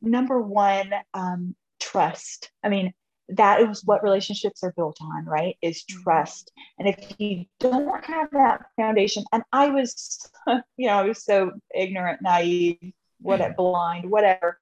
number 0.00 0.40
one, 0.40 0.92
um, 1.12 1.54
trust. 1.80 2.50
I 2.64 2.68
mean, 2.68 2.94
that 3.30 3.60
is 3.60 3.84
what 3.84 4.02
relationships 4.02 4.62
are 4.62 4.72
built 4.72 4.96
on, 5.00 5.26
right? 5.26 5.56
Is 5.60 5.82
mm-hmm. 5.82 6.02
trust. 6.02 6.52
And 6.78 6.88
if 6.88 7.14
you 7.18 7.44
don't 7.60 8.04
have 8.04 8.30
that 8.32 8.66
foundation, 8.76 9.24
and 9.32 9.42
I 9.52 9.68
was, 9.68 10.30
you 10.76 10.86
know, 10.86 10.94
I 10.94 11.02
was 11.02 11.22
so 11.22 11.52
ignorant, 11.74 12.22
naive, 12.22 12.92
what 13.20 13.56
blind, 13.56 14.10
whatever. 14.10 14.58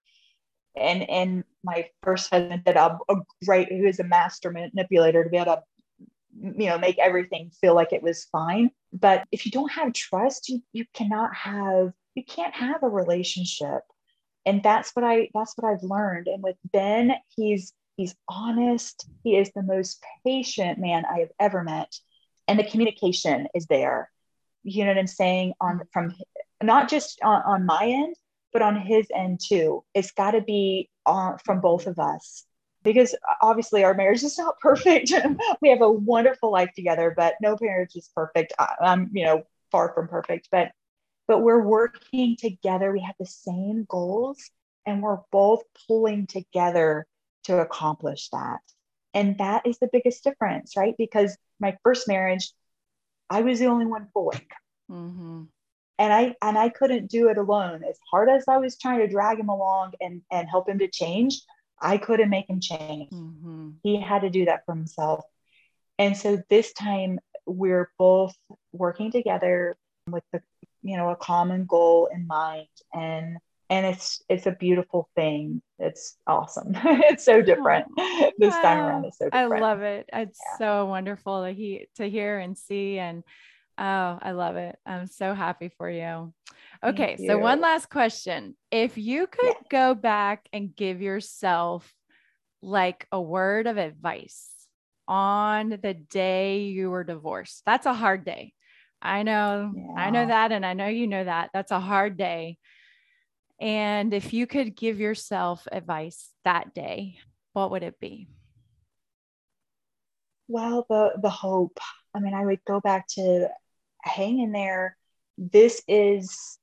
And 0.77 1.09
and 1.09 1.45
my 1.65 1.89
first 2.03 2.31
husband 2.31 2.65
did 2.65 2.77
a, 2.77 2.99
a 3.09 3.15
great, 3.45 3.69
he 3.73 3.81
was 3.83 3.99
a 3.99 4.05
master 4.05 4.51
manipulator 4.51 5.25
to 5.25 5.31
be 5.31 5.37
able 5.37 5.57
to, 5.57 5.63
you 6.39 6.69
know, 6.69 6.79
make 6.79 6.99
everything 6.99 7.51
feel 7.61 7.75
like 7.75 7.93
it 7.93 8.03
was 8.03 8.25
fine. 8.27 8.71
But 8.93 9.25
if 9.33 9.47
you 9.47 9.53
don't 9.53 9.73
have 9.73 9.93
trust, 9.93 10.49
you 10.49 10.63
you 10.73 10.85
cannot 10.95 11.35
have, 11.35 11.93
you 12.15 12.25
can't 12.25 12.55
have 12.55 12.83
a 12.83 12.89
relationship. 12.89 13.83
And 14.45 14.63
that's 14.63 14.93
what 14.93 15.05
i 15.05 15.29
that's 15.35 15.55
what 15.57 15.71
i've 15.71 15.83
learned. 15.83 16.29
And 16.29 16.43
with 16.43 16.57
ben 16.73 17.13
he's 17.37 17.73
he's 17.97 18.15
honest. 18.29 19.09
He 19.25 19.37
is 19.37 19.51
the 19.55 19.63
most 19.63 20.05
patient 20.25 20.79
man 20.79 21.05
i 21.05 21.21
have 21.21 21.33
ever 21.41 21.65
met. 21.65 21.99
And 22.49 22.59
the 22.59 22.65
communication 22.65 23.49
is 23.55 23.67
there. 23.67 24.11
You 24.63 24.85
know 24.85 24.91
what 24.91 24.99
i'm 24.99 25.07
saying? 25.07 25.55
On 25.61 25.81
from 25.93 26.15
not 26.63 26.89
just 26.89 27.19
on, 27.23 27.43
on 27.43 27.67
my 27.67 27.87
end 27.87 28.15
but 28.57 28.63
on 28.63 28.81
his 28.81 29.07
end 29.15 29.39
too 29.43 29.85
it's 29.95 30.13
got 30.13 30.33
to 30.33 30.41
be 30.41 30.89
on 31.05 31.39
from 31.45 31.61
both 31.61 31.87
of 31.87 31.99
us 31.99 32.45
because 32.83 33.15
obviously 33.43 33.85
our 33.85 33.95
marriage 33.95 34.23
is 34.23 34.39
not 34.39 34.59
perfect 34.61 35.13
we 35.61 35.69
have 35.69 35.83
a 35.83 35.91
wonderful 35.91 36.51
life 36.51 36.71
together 36.75 37.13
but 37.17 37.35
no 37.43 37.57
marriage 37.61 37.95
is 37.95 38.11
perfect 38.15 38.53
i'm 38.81 39.11
you 39.13 39.25
know 39.25 39.43
far 39.71 39.93
from 39.95 40.09
perfect 40.09 40.49
but 40.51 40.71
but 41.27 41.41
we're 41.41 41.63
working 41.63 42.37
together. 42.37 42.93
We 42.93 43.01
have 43.01 43.17
the 43.19 43.27
same 43.27 43.85
goals 43.89 44.51
and 44.85 45.03
we're 45.03 45.19
both 45.33 45.63
pulling 45.87 46.27
together 46.27 47.07
to 47.45 47.59
accomplish 47.59 48.29
that. 48.31 48.61
And 49.15 49.39
that 49.39 49.67
is 49.67 49.79
the 49.79 49.89
biggest 49.91 50.23
difference, 50.23 50.77
right? 50.77 50.95
Because 50.97 51.37
my 51.59 51.77
first 51.83 52.07
marriage, 52.07 52.53
I 53.31 53.41
was 53.41 53.59
the 53.59 53.67
only 53.67 53.87
one 53.87 54.09
pulling. 54.13 54.47
Mm-hmm. 54.91 55.43
And 55.99 56.13
I 56.13 56.35
and 56.43 56.59
I 56.59 56.69
couldn't 56.69 57.11
do 57.11 57.29
it 57.29 57.39
alone. 57.39 57.83
As 57.89 57.99
hard 58.11 58.29
as 58.29 58.45
I 58.49 58.59
was 58.59 58.79
trying 58.79 58.99
to 58.99 59.09
drag 59.09 59.39
him 59.39 59.49
along 59.49 59.93
and, 60.01 60.23
and 60.31 60.49
help 60.49 60.69
him 60.69 60.79
to 60.81 60.89
change, 60.89 61.41
I 61.81 61.97
couldn't 61.97 62.31
make 62.31 62.49
him 62.51 62.61
change. 62.61 63.11
Mm-hmm. 63.11 63.71
He 63.83 64.01
had 64.01 64.21
to 64.21 64.31
do 64.31 64.45
that 64.45 64.65
for 64.67 64.75
himself. 64.75 65.25
And 65.99 66.17
so 66.17 66.43
this 66.51 66.73
time 66.75 67.19
we're 67.47 67.91
both 67.99 68.35
working 68.73 69.11
together 69.11 69.77
with 70.09 70.25
the 70.33 70.43
you 70.83 70.97
know 70.97 71.11
a 71.11 71.17
common 71.17 71.65
goal 71.65 72.09
in 72.13 72.27
mind 72.27 72.69
and 72.95 73.39
and 73.71 73.87
it's 73.87 74.23
it's 74.29 74.47
a 74.47 74.53
beautiful 74.53 75.09
thing 75.17 75.61
it's 75.79 76.17
awesome 76.27 76.73
it's 76.85 77.25
so 77.25 77.43
different 77.43 77.87
oh, 77.99 78.33
this 78.39 78.55
time 78.55 78.79
around 78.79 79.05
it's 79.05 79.19
so 79.19 79.25
different. 79.27 79.53
i 79.53 79.59
love 79.59 79.83
it 79.83 80.09
it's 80.13 80.39
yeah. 80.53 80.59
so 80.59 80.87
wonderful 80.87 81.45
to 81.45 81.53
he 81.53 81.87
to 81.97 82.09
hear 82.09 82.39
and 82.39 82.57
see 82.57 82.99
and 82.99 83.25
oh 83.79 84.19
i 84.23 84.33
love 84.33 84.57
it 84.57 84.79
i'm 84.87 85.07
so 85.07 85.35
happy 85.35 85.71
for 85.77 85.91
you 85.91 86.33
okay 86.85 87.17
you. 87.19 87.27
so 87.27 87.39
one 87.39 87.61
last 87.61 87.91
question 87.91 88.57
if 88.71 88.97
you 88.97 89.27
could 89.27 89.47
yeah. 89.47 89.69
go 89.71 89.95
back 89.95 90.49
and 90.53 90.75
give 90.75 91.03
yourself 91.03 91.93
like 92.63 93.07
a 93.13 93.21
word 93.21 93.67
of 93.67 93.77
advice 93.77 94.51
on 95.09 95.79
the 95.83 95.95
day 95.95 96.65
you 96.65 96.91
were 96.91 97.05
divorced 97.05 97.63
that's 97.67 97.87
a 97.87 97.95
hard 97.95 98.25
day 98.25 98.53
I 99.03 99.23
know, 99.23 99.73
yeah. 99.75 99.93
I 99.97 100.11
know 100.11 100.27
that. 100.27 100.53
And 100.53 100.65
I 100.65 100.73
know 100.73 100.89
you 100.89 101.07
know 101.07 101.25
that. 101.25 101.51
That's 101.53 101.71
a 101.71 101.81
hard 101.81 102.17
day. 102.17 102.59
And 103.61 104.13
if 104.13 104.33
you 104.33 104.47
could 104.47 104.77
give 104.77 105.01
yourself 105.01 105.67
advice 105.71 106.31
that 106.45 106.75
day, 106.75 107.19
what 107.53 107.71
would 107.71 107.83
it 107.83 107.99
be? 108.01 108.29
Well, 110.49 110.87
the 110.89 111.13
the 111.21 111.31
hope. 111.31 111.79
I 112.15 112.21
mean, 112.21 112.35
I 112.35 112.45
would 112.45 112.61
go 112.67 112.81
back 112.81 113.07
to 113.09 113.49
hang 114.07 114.41
in 114.41 114.53
there. 114.53 114.97
This 115.39 115.83
is 115.89 116.59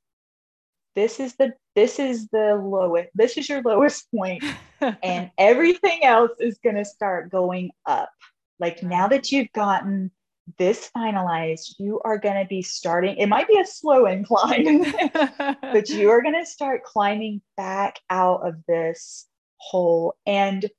this 0.96 1.20
is 1.20 1.36
the 1.36 1.54
this 1.76 1.98
is 1.98 2.28
the 2.28 2.56
lowest 2.64 3.10
this 3.16 3.36
is 3.36 3.50
your 3.50 3.62
lowest 3.64 4.08
point 4.12 4.44
and 5.04 5.32
everything 5.40 6.04
else 6.04 6.32
is 6.40 6.60
going 6.64 6.76
to 6.76 6.86
start 6.86 7.32
going 7.32 7.72
up 7.88 8.12
like 8.60 8.84
now 8.84 9.08
that 9.08 9.32
you've 9.32 9.52
gotten 9.54 10.12
this 10.58 10.90
finalized, 10.96 11.76
you 11.80 12.02
are 12.04 12.18
going 12.18 12.42
to 12.42 12.48
be 12.48 12.62
starting. 12.62 13.18
It 13.18 13.28
might 13.28 13.48
be 13.48 13.60
a 13.60 13.66
slow 13.66 14.06
incline, 14.06 14.86
but 15.62 15.90
you 15.90 16.10
are 16.10 16.22
going 16.22 16.40
to 16.40 16.46
start 16.46 16.84
climbing 16.84 17.42
back 17.56 18.00
out 18.10 18.46
of 18.46 18.56
this 18.68 19.28
hole. 19.58 20.16
And 20.26 20.70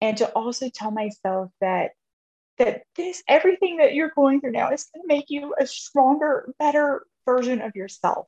and 0.00 0.16
to 0.18 0.28
also 0.30 0.70
tell 0.72 0.92
myself 0.92 1.50
that 1.60 1.90
that 2.58 2.82
this 2.96 3.22
everything 3.28 3.78
that 3.78 3.94
you're 3.94 4.12
going 4.14 4.40
through 4.40 4.52
now 4.52 4.70
is 4.70 4.88
going 4.94 5.02
to 5.02 5.14
make 5.14 5.26
you 5.28 5.54
a 5.58 5.66
stronger, 5.66 6.52
better 6.58 7.06
version 7.26 7.60
of 7.60 7.76
yourself. 7.76 8.26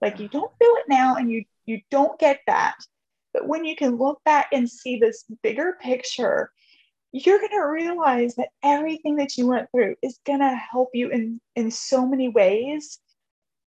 Like 0.00 0.18
you 0.18 0.28
don't 0.28 0.52
feel 0.58 0.74
it 0.76 0.86
now, 0.88 1.16
and 1.16 1.30
you 1.30 1.44
you 1.64 1.80
don't 1.90 2.18
get 2.18 2.40
that. 2.46 2.76
But 3.32 3.48
when 3.48 3.64
you 3.64 3.76
can 3.76 3.96
look 3.96 4.22
back 4.24 4.48
and 4.52 4.68
see 4.68 4.98
this 4.98 5.24
bigger 5.42 5.78
picture 5.80 6.50
you're 7.12 7.38
going 7.38 7.50
to 7.50 7.66
realize 7.66 8.34
that 8.36 8.48
everything 8.62 9.16
that 9.16 9.36
you 9.36 9.46
went 9.46 9.70
through 9.70 9.94
is 10.02 10.18
going 10.24 10.40
to 10.40 10.56
help 10.70 10.88
you 10.94 11.10
in 11.10 11.40
in 11.54 11.70
so 11.70 12.06
many 12.06 12.28
ways 12.28 12.98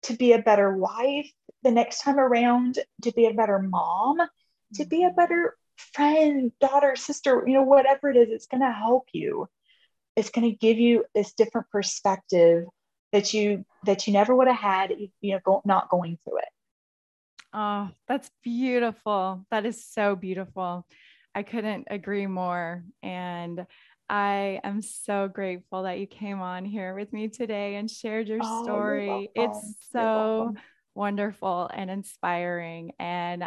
to 0.03 0.15
be 0.15 0.33
a 0.33 0.43
better 0.43 0.75
wife 0.75 1.31
the 1.63 1.71
next 1.71 2.01
time 2.01 2.19
around 2.19 2.79
to 3.03 3.13
be 3.13 3.27
a 3.27 3.35
better 3.35 3.59
mom 3.59 4.19
to 4.75 4.85
be 4.87 5.03
a 5.03 5.09
mm-hmm. 5.09 5.17
better 5.17 5.57
friend 5.77 6.51
daughter 6.61 6.97
sister 6.97 7.45
you 7.47 7.53
know 7.53 7.63
whatever 7.63 8.09
it 8.11 8.17
is 8.17 8.29
it's 8.31 8.47
going 8.47 8.63
to 8.63 8.73
help 8.73 9.05
you 9.13 9.47
it's 10.17 10.31
going 10.31 10.51
to 10.51 10.57
give 10.57 10.79
you 10.79 11.05
this 11.15 11.33
different 11.35 11.69
perspective 11.71 12.65
that 13.13 13.33
you 13.33 13.65
that 13.85 14.07
you 14.07 14.13
never 14.13 14.35
would 14.35 14.49
have 14.49 14.57
had 14.57 14.95
you 15.21 15.33
know 15.33 15.41
go, 15.45 15.63
not 15.65 15.89
going 15.89 16.19
through 16.25 16.39
it 16.39 16.49
oh 17.53 17.89
that's 18.09 18.31
beautiful 18.43 19.47
that 19.51 19.65
is 19.65 19.85
so 19.85 20.17
beautiful 20.17 20.87
I 21.37 21.43
couldn't 21.43 21.89
agree 21.91 22.27
more. 22.27 22.83
And 23.03 23.67
I 24.09 24.59
am 24.65 24.81
so 24.81 25.29
grateful 25.29 25.83
that 25.83 25.99
you 25.99 26.07
came 26.07 26.41
on 26.41 26.65
here 26.65 26.95
with 26.95 27.13
me 27.13 27.29
today 27.29 27.75
and 27.75 27.91
shared 27.91 28.27
your 28.27 28.41
oh, 28.43 28.65
story. 28.65 29.29
It's 29.35 29.75
so 29.93 30.55
wonderful 30.97 31.71
and 31.73 31.91
inspiring. 31.91 32.93
And 32.99 33.47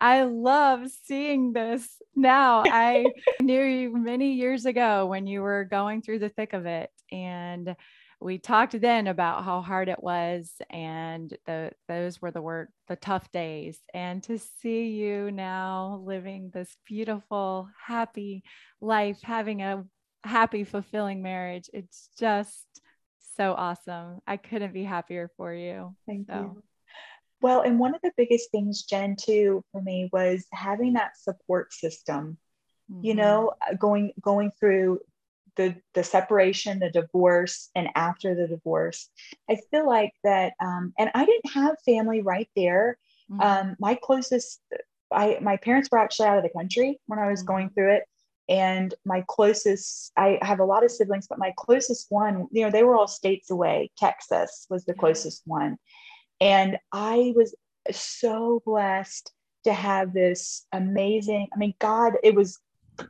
I 0.00 0.24
love 0.24 0.88
seeing 1.04 1.52
this 1.52 1.88
now. 2.14 2.62
I 2.66 3.06
knew 3.40 3.62
you 3.62 3.96
many 3.96 4.34
years 4.34 4.66
ago 4.66 5.06
when 5.06 5.26
you 5.26 5.42
were 5.42 5.64
going 5.64 6.02
through 6.02 6.20
the 6.20 6.28
thick 6.28 6.52
of 6.52 6.66
it. 6.66 6.90
And 7.10 7.74
we 8.20 8.38
talked 8.38 8.78
then 8.78 9.06
about 9.06 9.44
how 9.44 9.62
hard 9.62 9.88
it 9.88 10.02
was 10.02 10.52
and 10.68 11.36
the 11.46 11.72
those 11.88 12.20
were 12.20 12.30
the 12.30 12.42
word 12.42 12.68
the 12.88 12.96
tough 12.96 13.30
days 13.32 13.78
and 13.94 14.22
to 14.22 14.38
see 14.38 14.88
you 14.88 15.30
now 15.30 16.02
living 16.04 16.50
this 16.52 16.76
beautiful 16.86 17.68
happy 17.86 18.42
life 18.80 19.18
having 19.22 19.62
a 19.62 19.84
happy 20.22 20.64
fulfilling 20.64 21.22
marriage 21.22 21.70
it's 21.72 22.10
just 22.18 22.66
so 23.36 23.54
awesome 23.54 24.20
i 24.26 24.36
couldn't 24.36 24.74
be 24.74 24.84
happier 24.84 25.30
for 25.36 25.54
you 25.54 25.94
thank 26.06 26.26
so. 26.26 26.34
you 26.34 26.62
Well, 27.42 27.62
and 27.62 27.78
one 27.78 27.94
of 27.94 28.00
the 28.02 28.12
biggest 28.16 28.50
things, 28.50 28.82
Jen, 28.82 29.16
too, 29.16 29.64
for 29.72 29.80
me 29.80 30.10
was 30.12 30.44
having 30.52 30.94
that 30.94 31.16
support 31.16 31.72
system. 31.72 32.36
Mm-hmm. 32.90 33.04
You 33.04 33.14
know, 33.14 33.52
uh, 33.66 33.74
going 33.74 34.12
going 34.20 34.52
through 34.58 35.00
the 35.56 35.74
the 35.94 36.04
separation, 36.04 36.78
the 36.78 36.90
divorce, 36.90 37.70
and 37.74 37.88
after 37.94 38.34
the 38.34 38.46
divorce, 38.46 39.08
I 39.48 39.58
feel 39.70 39.86
like 39.86 40.12
that. 40.24 40.54
Um, 40.60 40.92
and 40.98 41.10
I 41.14 41.24
didn't 41.24 41.52
have 41.52 41.76
family 41.84 42.20
right 42.20 42.48
there. 42.56 42.98
Mm-hmm. 43.30 43.40
Um, 43.40 43.76
my 43.78 43.98
closest, 44.00 44.60
I 45.10 45.38
my 45.40 45.56
parents 45.56 45.88
were 45.90 45.98
actually 45.98 46.28
out 46.28 46.38
of 46.38 46.42
the 46.44 46.50
country 46.50 47.00
when 47.06 47.18
I 47.18 47.30
was 47.30 47.40
mm-hmm. 47.40 47.52
going 47.52 47.70
through 47.70 47.94
it, 47.94 48.04
and 48.50 48.94
my 49.04 49.24
closest 49.28 50.12
i 50.16 50.38
have 50.42 50.58
a 50.58 50.64
lot 50.64 50.84
of 50.84 50.90
siblings 50.90 51.26
but 51.28 51.38
my 51.38 51.54
closest 51.56 52.06
one 52.10 52.48
you 52.50 52.64
know 52.64 52.70
they 52.70 52.82
were 52.82 52.96
all 52.96 53.06
states 53.06 53.50
away 53.50 53.90
texas 53.96 54.66
was 54.68 54.84
the 54.84 54.92
closest 54.92 55.42
one 55.46 55.78
and 56.40 56.78
i 56.92 57.32
was 57.36 57.54
so 57.90 58.62
blessed 58.64 59.32
to 59.64 59.72
have 59.72 60.12
this 60.12 60.66
amazing 60.72 61.48
i 61.54 61.58
mean 61.58 61.74
god 61.78 62.14
it 62.22 62.34
was 62.34 62.58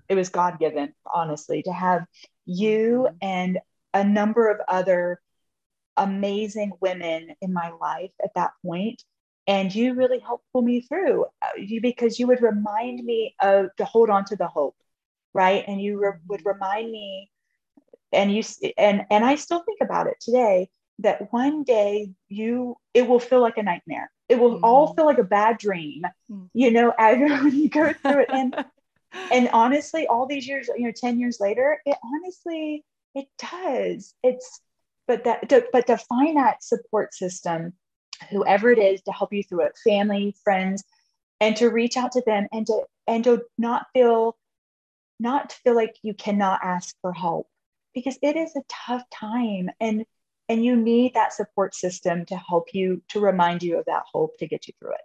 it 0.09 0.15
was 0.15 0.29
god 0.29 0.59
given 0.59 0.93
honestly 1.13 1.63
to 1.63 1.73
have 1.73 2.05
you 2.47 3.07
mm-hmm. 3.07 3.17
and 3.23 3.59
a 3.95 4.05
number 4.05 4.49
of 4.49 4.61
other 4.69 5.21
amazing 5.97 6.73
women 6.81 7.29
in 7.41 7.53
my 7.53 7.71
life 7.81 8.13
at 8.23 8.31
that 8.35 8.53
point. 8.65 9.03
and 9.47 9.75
you 9.75 9.95
really 9.95 10.19
helped 10.19 10.45
pull 10.53 10.63
me 10.63 10.81
through 10.81 11.25
uh, 11.43 11.49
you 11.59 11.81
because 11.81 12.19
you 12.19 12.27
would 12.27 12.43
remind 12.43 13.05
me 13.05 13.35
of 13.41 13.67
to 13.77 13.85
hold 13.85 14.11
on 14.11 14.25
to 14.25 14.37
the 14.37 14.47
hope 14.47 14.77
right 15.35 15.65
and 15.67 15.81
you 15.81 16.01
re- 16.01 16.19
would 16.29 16.45
remind 16.45 16.91
me 16.91 17.31
and 18.13 18.33
you 18.33 18.43
and 18.79 19.05
and 19.11 19.25
i 19.25 19.35
still 19.35 19.61
think 19.61 19.81
about 19.83 20.07
it 20.07 20.17
today 20.21 20.69
that 21.01 21.33
one 21.33 21.65
day 21.65 22.11
you 22.29 22.77
it 22.95 23.07
will 23.07 23.21
feel 23.21 23.41
like 23.41 23.59
a 23.59 23.63
nightmare 23.63 24.11
it 24.29 24.39
will 24.39 24.57
mm-hmm. 24.57 24.65
all 24.65 24.95
feel 24.95 25.07
like 25.07 25.19
a 25.19 25.25
bad 25.25 25.59
dream 25.59 26.03
mm-hmm. 26.31 26.45
you 26.55 26.71
know 26.71 26.93
as 26.99 27.19
you 27.55 27.69
go 27.69 27.93
through 27.93 28.21
it 28.21 28.31
and 28.31 28.65
and 29.33 29.49
honestly 29.53 30.07
all 30.07 30.27
these 30.27 30.47
years 30.47 30.69
you 30.77 30.87
know 30.87 30.93
10 30.95 31.19
years 31.19 31.39
later 31.41 31.81
it 31.85 31.97
honestly 32.05 32.85
it 33.15 33.27
does 33.39 34.15
it's 34.23 34.61
but 35.07 35.25
that 35.25 35.49
to, 35.49 35.65
but 35.73 35.87
to 35.87 35.97
find 35.97 36.37
that 36.37 36.63
support 36.63 37.13
system 37.15 37.73
whoever 38.31 38.71
it 38.71 38.79
is 38.79 39.03
to 39.03 39.13
help 39.13 39.33
you 39.33 39.43
through 39.43 39.63
it 39.63 39.73
family 39.83 40.35
friends 40.45 40.85
and 41.41 41.57
to 41.57 41.69
reach 41.69 41.97
out 41.97 42.13
to 42.13 42.23
them 42.27 42.47
and 42.53 42.67
to 42.67 42.83
and 43.07 43.25
to 43.25 43.43
not 43.59 43.87
feel 43.93 44.37
not 45.19 45.51
to 45.51 45.57
feel 45.57 45.75
like 45.75 45.97
you 46.03 46.15
cannot 46.15 46.61
ask 46.63 46.95
for 47.03 47.13
help 47.13 47.49
because 47.95 48.19
it 48.23 48.37
is 48.37 48.55
a 48.55 48.63
tough 48.69 49.03
time 49.11 49.69
and 49.81 50.05
and 50.51 50.65
you 50.65 50.75
need 50.75 51.15
that 51.15 51.33
support 51.33 51.75
system 51.75 52.27
to 52.27 52.37
help 52.37 52.75
you 52.75 53.01
to 53.09 53.21
remind 53.21 53.63
you 53.63 53.79
of 53.79 53.85
that 53.87 54.03
hope 54.13 54.37
to 54.39 54.47
get 54.47 54.67
you 54.67 54.75
through 54.79 54.93
it 54.93 55.01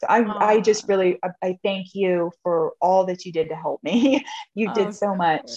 so 0.00 0.06
i, 0.08 0.22
Aww. 0.22 0.40
I 0.40 0.56
ah. 0.58 0.60
just 0.60 0.88
really 0.88 1.18
I, 1.42 1.58
thank 1.62 1.88
you 1.94 2.30
for 2.42 2.72
all 2.80 3.04
that 3.06 3.24
you 3.24 3.32
did 3.32 3.48
to 3.48 3.56
help 3.56 3.82
me 3.82 4.24
you 4.54 4.72
did 4.72 4.88
oh, 4.88 4.92
so 4.92 5.14
much 5.14 5.50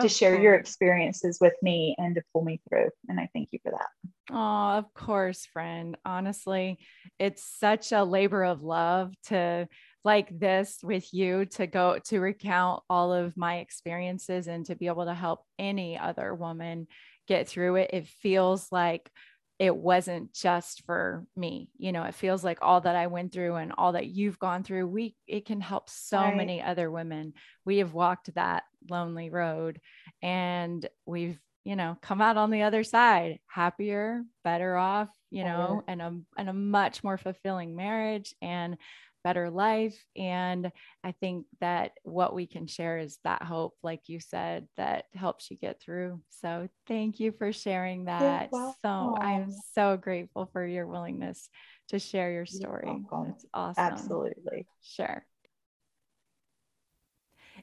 to 0.00 0.08
share 0.08 0.32
course. 0.32 0.42
your 0.42 0.54
experiences 0.54 1.38
with 1.40 1.54
me 1.62 1.94
and 1.98 2.14
to 2.14 2.22
pull 2.32 2.42
me 2.42 2.60
through 2.68 2.88
and 3.08 3.20
i 3.20 3.28
thank 3.32 3.50
you 3.52 3.58
for 3.62 3.70
that 3.70 3.88
Oh, 4.30 4.76
of 4.76 4.92
course, 4.92 5.46
friend. 5.46 5.96
Honestly, 6.04 6.78
it's 7.18 7.42
such 7.42 7.92
a 7.92 8.04
labor 8.04 8.44
of 8.44 8.62
love 8.62 9.14
to 9.28 9.66
like 10.04 10.38
this 10.38 10.78
with 10.82 11.12
you 11.14 11.46
to 11.46 11.66
go 11.66 11.98
to 12.06 12.20
recount 12.20 12.82
all 12.90 13.12
of 13.12 13.36
my 13.36 13.58
experiences 13.58 14.46
and 14.46 14.66
to 14.66 14.74
be 14.74 14.86
able 14.86 15.06
to 15.06 15.14
help 15.14 15.40
any 15.58 15.98
other 15.98 16.34
woman 16.34 16.86
get 17.28 17.48
through 17.48 17.76
it. 17.76 17.90
It 17.92 18.08
feels 18.08 18.72
like 18.72 19.10
it 19.58 19.74
wasn't 19.76 20.32
just 20.32 20.84
for 20.86 21.26
me. 21.36 21.68
You 21.76 21.92
know, 21.92 22.04
it 22.04 22.14
feels 22.14 22.44
like 22.44 22.58
all 22.62 22.80
that 22.80 22.96
I 22.96 23.08
went 23.08 23.32
through 23.32 23.56
and 23.56 23.72
all 23.76 23.92
that 23.92 24.06
you've 24.06 24.38
gone 24.38 24.62
through, 24.62 24.86
we 24.86 25.16
it 25.26 25.46
can 25.46 25.60
help 25.60 25.90
so 25.90 26.18
right. 26.18 26.36
many 26.36 26.62
other 26.62 26.90
women. 26.90 27.34
We 27.64 27.78
have 27.78 27.92
walked 27.92 28.34
that 28.34 28.62
lonely 28.88 29.30
road 29.30 29.80
and 30.22 30.88
we've 31.06 31.38
you 31.64 31.76
know 31.76 31.98
come 32.00 32.20
out 32.22 32.36
on 32.36 32.50
the 32.50 32.62
other 32.62 32.84
side 32.84 33.40
happier 33.48 34.22
better 34.44 34.76
off 34.76 35.10
you 35.30 35.42
know 35.44 35.82
and 35.88 36.00
a 36.00 36.16
and 36.38 36.48
a 36.48 36.52
much 36.52 37.02
more 37.02 37.18
fulfilling 37.18 37.74
marriage 37.74 38.32
and 38.40 38.78
better 39.24 39.50
life. 39.50 39.96
And 40.16 40.70
I 41.04 41.12
think 41.12 41.46
that 41.60 41.92
what 42.02 42.34
we 42.34 42.46
can 42.46 42.66
share 42.66 42.98
is 42.98 43.18
that 43.24 43.42
hope, 43.42 43.74
like 43.82 44.08
you 44.08 44.20
said, 44.20 44.68
that 44.76 45.06
helps 45.14 45.50
you 45.50 45.56
get 45.56 45.80
through. 45.80 46.20
So 46.30 46.68
thank 46.86 47.20
you 47.20 47.32
for 47.32 47.52
sharing 47.52 48.06
that. 48.06 48.50
So 48.82 49.16
I'm 49.20 49.52
so 49.74 49.96
grateful 49.96 50.48
for 50.52 50.66
your 50.66 50.86
willingness 50.86 51.48
to 51.88 51.98
share 51.98 52.30
your 52.30 52.46
story. 52.46 53.02
It's 53.34 53.46
awesome. 53.54 53.84
Absolutely. 53.84 54.66
Sure. 54.82 55.24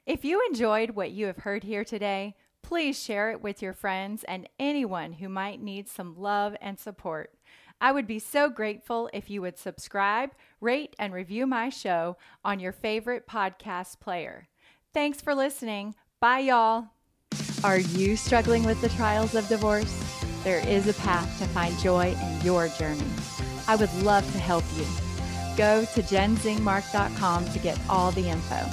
If 0.04 0.24
you 0.24 0.44
enjoyed 0.48 0.90
what 0.90 1.10
you 1.10 1.26
have 1.26 1.38
heard 1.38 1.64
here 1.64 1.84
today, 1.84 2.36
please 2.62 3.00
share 3.00 3.30
it 3.30 3.40
with 3.40 3.62
your 3.62 3.72
friends 3.72 4.24
and 4.24 4.48
anyone 4.58 5.14
who 5.14 5.28
might 5.28 5.62
need 5.62 5.88
some 5.88 6.16
love 6.16 6.56
and 6.60 6.78
support. 6.78 7.35
I 7.80 7.92
would 7.92 8.06
be 8.06 8.18
so 8.18 8.48
grateful 8.48 9.10
if 9.12 9.28
you 9.28 9.42
would 9.42 9.58
subscribe, 9.58 10.30
rate, 10.60 10.96
and 10.98 11.12
review 11.12 11.46
my 11.46 11.68
show 11.68 12.16
on 12.44 12.58
your 12.58 12.72
favorite 12.72 13.26
podcast 13.26 14.00
player. 14.00 14.48
Thanks 14.94 15.20
for 15.20 15.34
listening. 15.34 15.94
Bye, 16.20 16.40
y'all. 16.40 16.86
Are 17.62 17.78
you 17.78 18.16
struggling 18.16 18.64
with 18.64 18.80
the 18.80 18.88
trials 18.90 19.34
of 19.34 19.48
divorce? 19.48 20.02
There 20.42 20.66
is 20.66 20.88
a 20.88 20.94
path 20.94 21.38
to 21.38 21.46
find 21.48 21.76
joy 21.78 22.16
in 22.22 22.40
your 22.42 22.68
journey. 22.68 23.04
I 23.68 23.76
would 23.76 23.92
love 24.02 24.30
to 24.32 24.38
help 24.38 24.64
you. 24.76 24.86
Go 25.56 25.84
to 25.84 26.02
jenzingmark.com 26.02 27.48
to 27.48 27.58
get 27.58 27.78
all 27.88 28.10
the 28.12 28.28
info. 28.28 28.64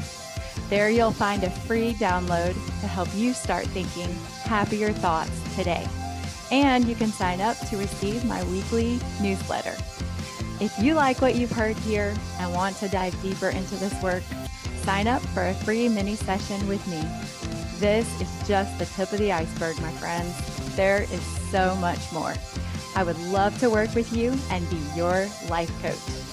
There 0.69 0.89
you'll 0.89 1.11
find 1.11 1.43
a 1.43 1.49
free 1.49 1.93
download 1.93 2.53
to 2.53 2.87
help 2.87 3.09
you 3.15 3.33
start 3.33 3.65
thinking 3.67 4.13
happier 4.43 4.93
thoughts 4.93 5.41
today 5.55 5.87
and 6.51 6.86
you 6.86 6.95
can 6.95 7.12
sign 7.12 7.41
up 7.41 7.58
to 7.69 7.77
receive 7.77 8.25
my 8.25 8.43
weekly 8.45 8.99
newsletter. 9.21 9.75
If 10.60 10.77
you 10.79 10.93
like 10.93 11.21
what 11.21 11.36
you've 11.36 11.51
heard 11.51 11.75
here 11.77 12.13
and 12.39 12.53
want 12.53 12.77
to 12.77 12.88
dive 12.88 13.19
deeper 13.21 13.49
into 13.49 13.75
this 13.75 13.93
work, 14.01 14.23
sign 14.84 15.08
up 15.08 15.21
for 15.34 15.43
a 15.47 15.53
free 15.53 15.89
mini 15.89 16.15
session 16.15 16.67
with 16.67 16.86
me. 16.88 17.01
This 17.79 18.08
is 18.21 18.47
just 18.47 18.77
the 18.79 18.86
tip 18.86 19.12
of 19.12 19.19
the 19.19 19.32
iceberg, 19.32 19.79
my 19.82 19.91
friends. 19.93 20.36
There 20.75 21.03
is 21.03 21.21
so 21.51 21.75
much 21.75 22.12
more. 22.12 22.34
I 22.95 23.03
would 23.03 23.19
love 23.27 23.58
to 23.60 23.69
work 23.69 23.93
with 23.95 24.15
you 24.15 24.34
and 24.49 24.69
be 24.69 24.79
your 24.95 25.27
life 25.49 25.71
coach. 25.82 26.32